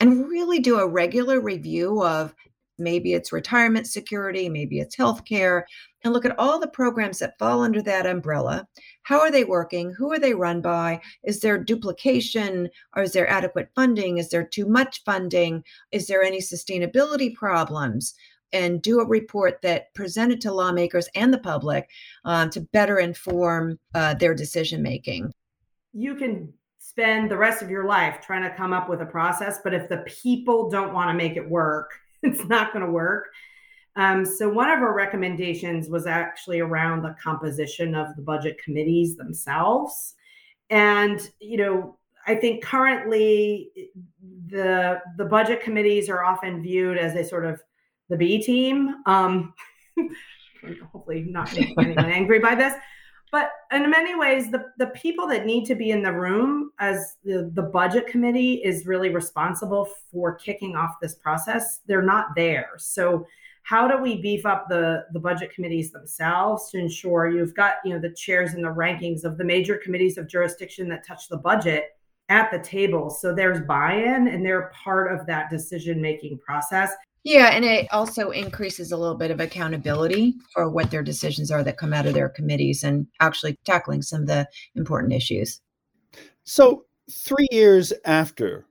and 0.00 0.28
really 0.28 0.58
do 0.58 0.78
a 0.78 0.88
regular 0.88 1.40
review 1.40 2.02
of 2.04 2.34
maybe 2.78 3.14
it's 3.14 3.32
retirement 3.32 3.86
security, 3.86 4.48
maybe 4.48 4.80
it's 4.80 4.96
healthcare, 4.96 5.62
and 6.04 6.12
look 6.12 6.24
at 6.24 6.38
all 6.38 6.58
the 6.58 6.68
programs 6.68 7.18
that 7.18 7.38
fall 7.38 7.62
under 7.62 7.82
that 7.82 8.06
umbrella. 8.06 8.66
How 9.02 9.20
are 9.20 9.30
they 9.30 9.44
working? 9.44 9.92
Who 9.92 10.12
are 10.12 10.18
they 10.18 10.34
run 10.34 10.60
by? 10.60 11.00
Is 11.24 11.40
there 11.40 11.62
duplication? 11.62 12.68
Or 12.94 13.02
is 13.02 13.12
there 13.12 13.28
adequate 13.28 13.70
funding? 13.74 14.18
Is 14.18 14.30
there 14.30 14.46
too 14.46 14.66
much 14.66 15.02
funding? 15.04 15.64
Is 15.92 16.06
there 16.06 16.22
any 16.22 16.40
sustainability 16.40 17.34
problems? 17.34 18.14
and 18.52 18.80
do 18.80 19.00
a 19.00 19.06
report 19.06 19.60
that 19.62 19.92
presented 19.94 20.40
to 20.40 20.50
lawmakers 20.50 21.08
and 21.14 21.32
the 21.32 21.38
public 21.38 21.90
um, 22.24 22.48
to 22.50 22.62
better 22.72 22.98
inform 22.98 23.78
uh, 23.94 24.14
their 24.14 24.34
decision 24.34 24.82
making. 24.82 25.30
You 25.92 26.14
can 26.14 26.52
spend 26.78 27.30
the 27.30 27.36
rest 27.36 27.62
of 27.62 27.70
your 27.70 27.84
life 27.84 28.20
trying 28.22 28.42
to 28.42 28.56
come 28.56 28.72
up 28.72 28.88
with 28.88 29.02
a 29.02 29.06
process, 29.06 29.60
but 29.62 29.74
if 29.74 29.88
the 29.88 29.98
people 29.98 30.70
don't 30.70 30.94
want 30.94 31.10
to 31.10 31.14
make 31.14 31.36
it 31.36 31.48
work, 31.48 31.92
it's 32.22 32.44
not 32.44 32.72
going 32.72 32.84
to 32.84 32.90
work. 32.90 33.28
Um, 33.96 34.24
so, 34.24 34.48
one 34.48 34.70
of 34.70 34.78
our 34.80 34.94
recommendations 34.94 35.88
was 35.88 36.06
actually 36.06 36.60
around 36.60 37.02
the 37.02 37.16
composition 37.22 37.94
of 37.94 38.14
the 38.16 38.22
budget 38.22 38.62
committees 38.62 39.16
themselves. 39.16 40.14
And, 40.70 41.20
you 41.40 41.56
know, 41.56 41.98
I 42.26 42.34
think 42.34 42.62
currently 42.62 43.70
the 44.46 45.00
the 45.16 45.24
budget 45.24 45.62
committees 45.62 46.08
are 46.08 46.22
often 46.22 46.62
viewed 46.62 46.98
as 46.98 47.14
a 47.14 47.24
sort 47.24 47.46
of 47.46 47.60
the 48.08 48.16
B 48.16 48.42
team. 48.42 48.96
Um, 49.06 49.54
hopefully, 50.92 51.22
not 51.28 51.52
anyone 51.56 51.98
angry 51.98 52.38
by 52.38 52.54
this. 52.54 52.74
But 53.30 53.50
in 53.72 53.90
many 53.90 54.14
ways, 54.14 54.50
the, 54.50 54.64
the 54.78 54.88
people 54.88 55.26
that 55.28 55.44
need 55.44 55.66
to 55.66 55.74
be 55.74 55.90
in 55.90 56.02
the 56.02 56.12
room 56.12 56.70
as 56.78 57.16
the, 57.24 57.50
the 57.54 57.62
budget 57.62 58.06
committee 58.06 58.54
is 58.64 58.86
really 58.86 59.10
responsible 59.10 59.88
for 60.10 60.34
kicking 60.34 60.76
off 60.76 60.94
this 61.00 61.14
process. 61.14 61.80
They're 61.86 62.02
not 62.02 62.28
there. 62.36 62.70
So 62.78 63.26
how 63.68 63.86
do 63.86 64.02
we 64.02 64.22
beef 64.22 64.46
up 64.46 64.66
the, 64.70 65.04
the 65.12 65.20
budget 65.20 65.52
committees 65.52 65.90
themselves 65.90 66.70
to 66.70 66.78
ensure 66.78 67.28
you've 67.28 67.54
got 67.54 67.74
you 67.84 67.92
know 67.92 68.00
the 68.00 68.14
chairs 68.14 68.54
and 68.54 68.64
the 68.64 68.68
rankings 68.68 69.24
of 69.24 69.36
the 69.36 69.44
major 69.44 69.76
committees 69.76 70.16
of 70.16 70.26
jurisdiction 70.26 70.88
that 70.88 71.06
touch 71.06 71.28
the 71.28 71.36
budget 71.36 71.90
at 72.30 72.50
the 72.50 72.58
table 72.60 73.10
so 73.10 73.34
there's 73.34 73.60
buy-in 73.66 74.28
and 74.28 74.44
they're 74.44 74.72
part 74.82 75.12
of 75.12 75.26
that 75.26 75.50
decision 75.50 76.00
making 76.00 76.38
process 76.38 76.92
yeah, 77.28 77.50
and 77.52 77.62
it 77.62 77.86
also 77.92 78.30
increases 78.30 78.90
a 78.90 78.96
little 78.96 79.14
bit 79.14 79.30
of 79.30 79.38
accountability 79.38 80.34
for 80.50 80.70
what 80.70 80.90
their 80.90 81.02
decisions 81.02 81.50
are 81.50 81.62
that 81.62 81.76
come 81.76 81.92
out 81.92 82.06
of 82.06 82.14
their 82.14 82.30
committees 82.30 82.82
and 82.82 83.06
actually 83.20 83.58
tackling 83.66 84.00
some 84.00 84.22
of 84.22 84.28
the 84.28 84.48
important 84.76 85.12
issues. 85.12 85.60
So, 86.44 86.86
three 87.10 87.46
years 87.50 87.92
after 88.06 88.64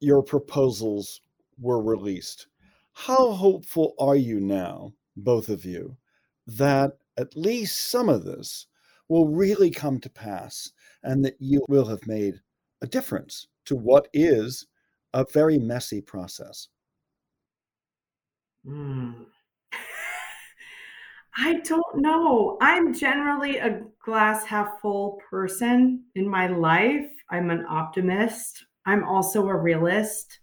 your 0.00 0.24
proposals 0.24 1.20
were 1.56 1.80
released, 1.80 2.48
how 2.94 3.30
hopeful 3.30 3.94
are 4.00 4.16
you 4.16 4.40
now, 4.40 4.92
both 5.16 5.48
of 5.48 5.64
you, 5.64 5.96
that 6.48 6.94
at 7.16 7.36
least 7.36 7.92
some 7.92 8.08
of 8.08 8.24
this 8.24 8.66
will 9.08 9.28
really 9.28 9.70
come 9.70 10.00
to 10.00 10.10
pass 10.10 10.72
and 11.04 11.24
that 11.24 11.36
you 11.38 11.64
will 11.68 11.86
have 11.86 12.04
made 12.08 12.40
a 12.82 12.88
difference 12.88 13.46
to 13.66 13.76
what 13.76 14.08
is 14.12 14.66
a 15.14 15.24
very 15.32 15.58
messy 15.58 16.00
process? 16.00 16.66
Mm. 18.68 19.26
I 21.36 21.60
don't 21.60 21.96
know. 21.96 22.58
I'm 22.60 22.92
generally 22.92 23.58
a 23.58 23.82
glass 24.04 24.44
half 24.44 24.80
full 24.82 25.20
person 25.30 26.04
in 26.14 26.28
my 26.28 26.48
life. 26.48 27.10
I'm 27.30 27.50
an 27.50 27.64
optimist. 27.68 28.64
I'm 28.86 29.04
also 29.04 29.48
a 29.48 29.56
realist. 29.56 30.40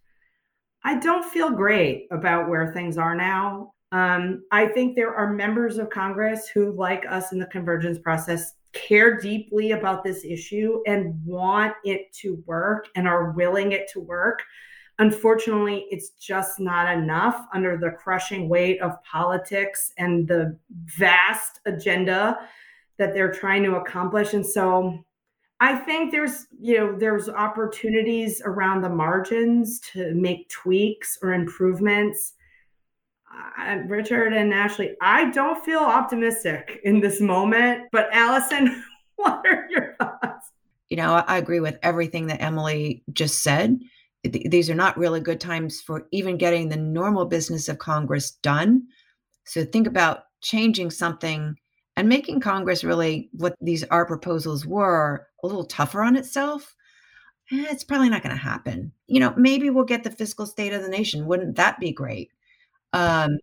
I 0.83 0.99
don't 0.99 1.25
feel 1.25 1.49
great 1.49 2.07
about 2.11 2.47
where 2.47 2.71
things 2.73 2.97
are 2.97 3.15
now. 3.15 3.73
Um, 3.91 4.43
I 4.51 4.67
think 4.67 4.95
there 4.95 5.15
are 5.15 5.33
members 5.33 5.77
of 5.77 5.89
Congress 5.89 6.47
who, 6.47 6.71
like 6.73 7.05
us 7.09 7.31
in 7.31 7.39
the 7.39 7.47
convergence 7.47 7.97
process, 7.97 8.53
care 8.73 9.17
deeply 9.17 9.71
about 9.71 10.03
this 10.03 10.23
issue 10.23 10.81
and 10.85 11.13
want 11.25 11.73
it 11.83 12.11
to 12.21 12.43
work 12.45 12.87
and 12.95 13.07
are 13.07 13.31
willing 13.31 13.71
it 13.71 13.89
to 13.93 13.99
work. 13.99 14.43
Unfortunately, 14.99 15.85
it's 15.89 16.11
just 16.11 16.59
not 16.59 16.95
enough 16.95 17.45
under 17.53 17.77
the 17.77 17.91
crushing 17.91 18.47
weight 18.47 18.81
of 18.81 19.03
politics 19.03 19.91
and 19.97 20.27
the 20.27 20.57
vast 20.97 21.59
agenda 21.65 22.37
that 22.97 23.13
they're 23.13 23.31
trying 23.31 23.63
to 23.63 23.75
accomplish. 23.75 24.33
And 24.33 24.45
so 24.45 25.03
I 25.59 25.75
think 25.75 26.11
there's, 26.11 26.47
you 26.59 26.77
know, 26.77 26.97
there's 26.97 27.27
opportunities 27.27 28.41
around 28.45 28.81
the 28.81 28.89
margins 28.89 29.79
to 29.93 30.13
make 30.13 30.49
tweaks 30.49 31.17
or 31.21 31.33
improvements. 31.33 32.33
Uh, 33.59 33.79
Richard 33.87 34.31
and 34.31 34.53
Ashley, 34.53 34.95
I 35.01 35.29
don't 35.31 35.63
feel 35.65 35.79
optimistic 35.79 36.79
in 36.83 37.01
this 37.01 37.19
moment, 37.19 37.89
but 37.91 38.07
Alison, 38.13 38.83
what 39.17 39.45
are 39.45 39.67
your 39.69 39.95
thoughts? 39.99 40.51
You 40.89 40.97
know, 40.97 41.15
I 41.15 41.37
agree 41.37 41.59
with 41.59 41.79
everything 41.83 42.27
that 42.27 42.41
Emily 42.41 43.03
just 43.11 43.43
said. 43.43 43.79
These 44.27 44.69
are 44.69 44.75
not 44.75 44.97
really 44.97 45.19
good 45.19 45.39
times 45.39 45.81
for 45.81 46.07
even 46.11 46.37
getting 46.37 46.69
the 46.69 46.77
normal 46.77 47.25
business 47.25 47.69
of 47.69 47.79
Congress 47.79 48.31
done. 48.31 48.83
So 49.45 49.63
think 49.63 49.87
about 49.87 50.23
changing 50.41 50.91
something 50.91 51.55
and 51.95 52.09
making 52.09 52.41
Congress 52.41 52.83
really 52.83 53.29
what 53.33 53.55
these 53.61 53.83
our 53.85 54.05
proposals 54.05 54.65
were 54.65 55.27
a 55.43 55.47
little 55.47 55.65
tougher 55.65 56.01
on 56.01 56.15
itself. 56.15 56.75
Eh, 57.51 57.65
it's 57.69 57.83
probably 57.83 58.09
not 58.09 58.23
going 58.23 58.35
to 58.35 58.41
happen. 58.41 58.91
You 59.07 59.19
know, 59.19 59.33
maybe 59.37 59.69
we'll 59.69 59.85
get 59.85 60.03
the 60.03 60.11
fiscal 60.11 60.45
state 60.45 60.73
of 60.73 60.81
the 60.81 60.89
nation. 60.89 61.27
Wouldn't 61.27 61.55
that 61.55 61.79
be 61.79 61.91
great? 61.91 62.31
Um, 62.93 63.37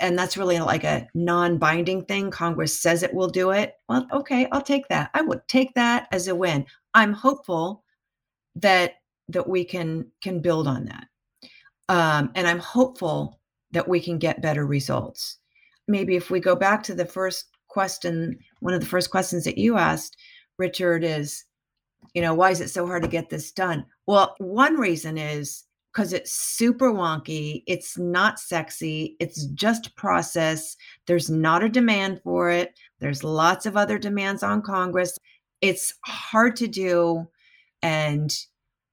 and 0.00 0.18
that's 0.18 0.36
really 0.36 0.58
like 0.60 0.84
a 0.84 1.08
non-binding 1.14 2.04
thing. 2.04 2.30
Congress 2.30 2.80
says 2.80 3.02
it 3.02 3.14
will 3.14 3.28
do 3.28 3.50
it. 3.50 3.74
Well, 3.88 4.06
okay, 4.12 4.46
I'll 4.52 4.62
take 4.62 4.88
that. 4.88 5.10
I 5.14 5.22
would 5.22 5.46
take 5.48 5.74
that 5.74 6.06
as 6.12 6.28
a 6.28 6.34
win. 6.34 6.66
I'm 6.94 7.12
hopeful 7.12 7.82
that 8.56 8.94
that 9.28 9.48
we 9.48 9.64
can 9.64 10.10
can 10.22 10.40
build 10.40 10.66
on 10.66 10.84
that, 10.86 11.06
um, 11.88 12.30
and 12.34 12.46
I'm 12.46 12.58
hopeful 12.58 13.40
that 13.72 13.88
we 13.88 14.00
can 14.00 14.18
get 14.18 14.42
better 14.42 14.66
results. 14.66 15.38
Maybe 15.88 16.16
if 16.16 16.30
we 16.30 16.40
go 16.40 16.56
back 16.56 16.82
to 16.84 16.94
the 16.94 17.06
first 17.06 17.46
question, 17.68 18.38
one 18.60 18.74
of 18.74 18.80
the 18.80 18.86
first 18.86 19.10
questions 19.10 19.44
that 19.44 19.58
you 19.58 19.76
asked, 19.76 20.16
Richard, 20.58 21.04
is, 21.04 21.44
you 22.14 22.22
know, 22.22 22.34
why 22.34 22.50
is 22.50 22.60
it 22.60 22.70
so 22.70 22.86
hard 22.86 23.02
to 23.02 23.08
get 23.08 23.28
this 23.28 23.52
done? 23.52 23.84
Well, 24.06 24.34
one 24.38 24.76
reason 24.76 25.18
is 25.18 25.64
because 25.92 26.12
it's 26.12 26.32
super 26.32 26.92
wonky. 26.92 27.62
It's 27.66 27.96
not 27.96 28.38
sexy. 28.38 29.16
It's 29.18 29.46
just 29.46 29.96
process. 29.96 30.76
There's 31.06 31.30
not 31.30 31.64
a 31.64 31.68
demand 31.68 32.20
for 32.22 32.50
it. 32.50 32.78
There's 33.00 33.24
lots 33.24 33.64
of 33.64 33.76
other 33.76 33.98
demands 33.98 34.42
on 34.42 34.60
Congress. 34.60 35.18
It's 35.62 35.94
hard 36.04 36.56
to 36.56 36.66
do. 36.66 37.26
And 37.82 38.34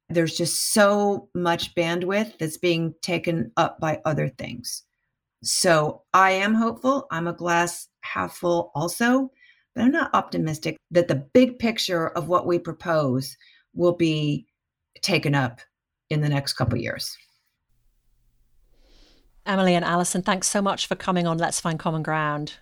there's 0.10 0.38
just 0.38 0.74
so 0.74 1.30
much 1.34 1.74
bandwidth 1.76 2.38
that's 2.38 2.58
being 2.58 2.94
taken 3.02 3.52
up 3.58 3.80
by 3.80 4.02
other 4.06 4.30
things. 4.30 4.84
So 5.44 6.04
I 6.13 6.32
am 6.32 6.54
hopeful. 6.54 7.08
I'm 7.12 7.28
a 7.28 7.34
glass 7.34 7.88
half 8.02 8.38
full 8.38 8.72
also, 8.76 9.32
but 9.76 9.84
I'm 9.84 9.92
not 9.92 10.13
optimistic 10.13 10.78
that 10.92 11.08
the 11.08 11.28
big 11.34 11.60
picture 11.60 12.10
of 12.10 12.28
what 12.28 12.46
we 12.46 12.60
propose 12.60 13.36
will 13.74 13.96
be 13.96 14.46
taken 15.02 15.36
up 15.36 15.60
in 16.10 16.22
the 16.22 16.30
next 16.30 16.54
couple 16.54 16.78
years. 16.78 17.18
Emily 19.46 19.76
and 19.76 19.84
Allison, 19.84 20.22
thanks 20.22 20.50
so 20.50 20.62
much 20.62 20.88
for 20.88 20.96
coming 20.96 21.28
on 21.28 21.38
Let's 21.38 21.60
Find 21.60 21.78
Common 21.78 22.04
Ground. 22.04 22.54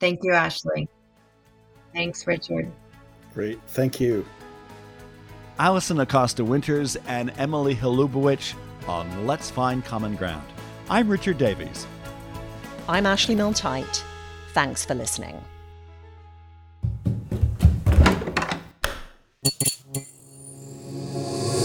Thank 0.00 0.20
you, 0.24 0.32
Ashley. 0.32 0.88
Thanks, 1.92 2.26
Richard. 2.26 2.72
Great. 3.34 3.60
Thank 3.68 4.00
you. 4.00 4.24
Alison 5.60 6.00
Acosta 6.00 6.42
Winters 6.42 6.96
and 7.06 7.30
Emily 7.36 7.76
Holubowich 7.76 8.54
on 8.88 9.26
Let's 9.26 9.50
Find 9.50 9.84
Common 9.84 10.16
Ground. 10.16 10.46
I'm 10.88 11.06
Richard 11.06 11.36
Davies. 11.36 11.86
I'm 12.88 13.04
Ashley 13.04 13.34
Milne 13.34 13.52
Thanks 14.54 14.86
for 14.86 14.94
listening. 14.94 15.38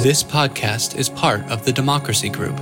This 0.03 0.25
podcast 0.25 0.97
is 0.97 1.08
part 1.08 1.49
of 1.49 1.63
the 1.63 1.71
Democracy 1.71 2.27
Group. 2.27 2.60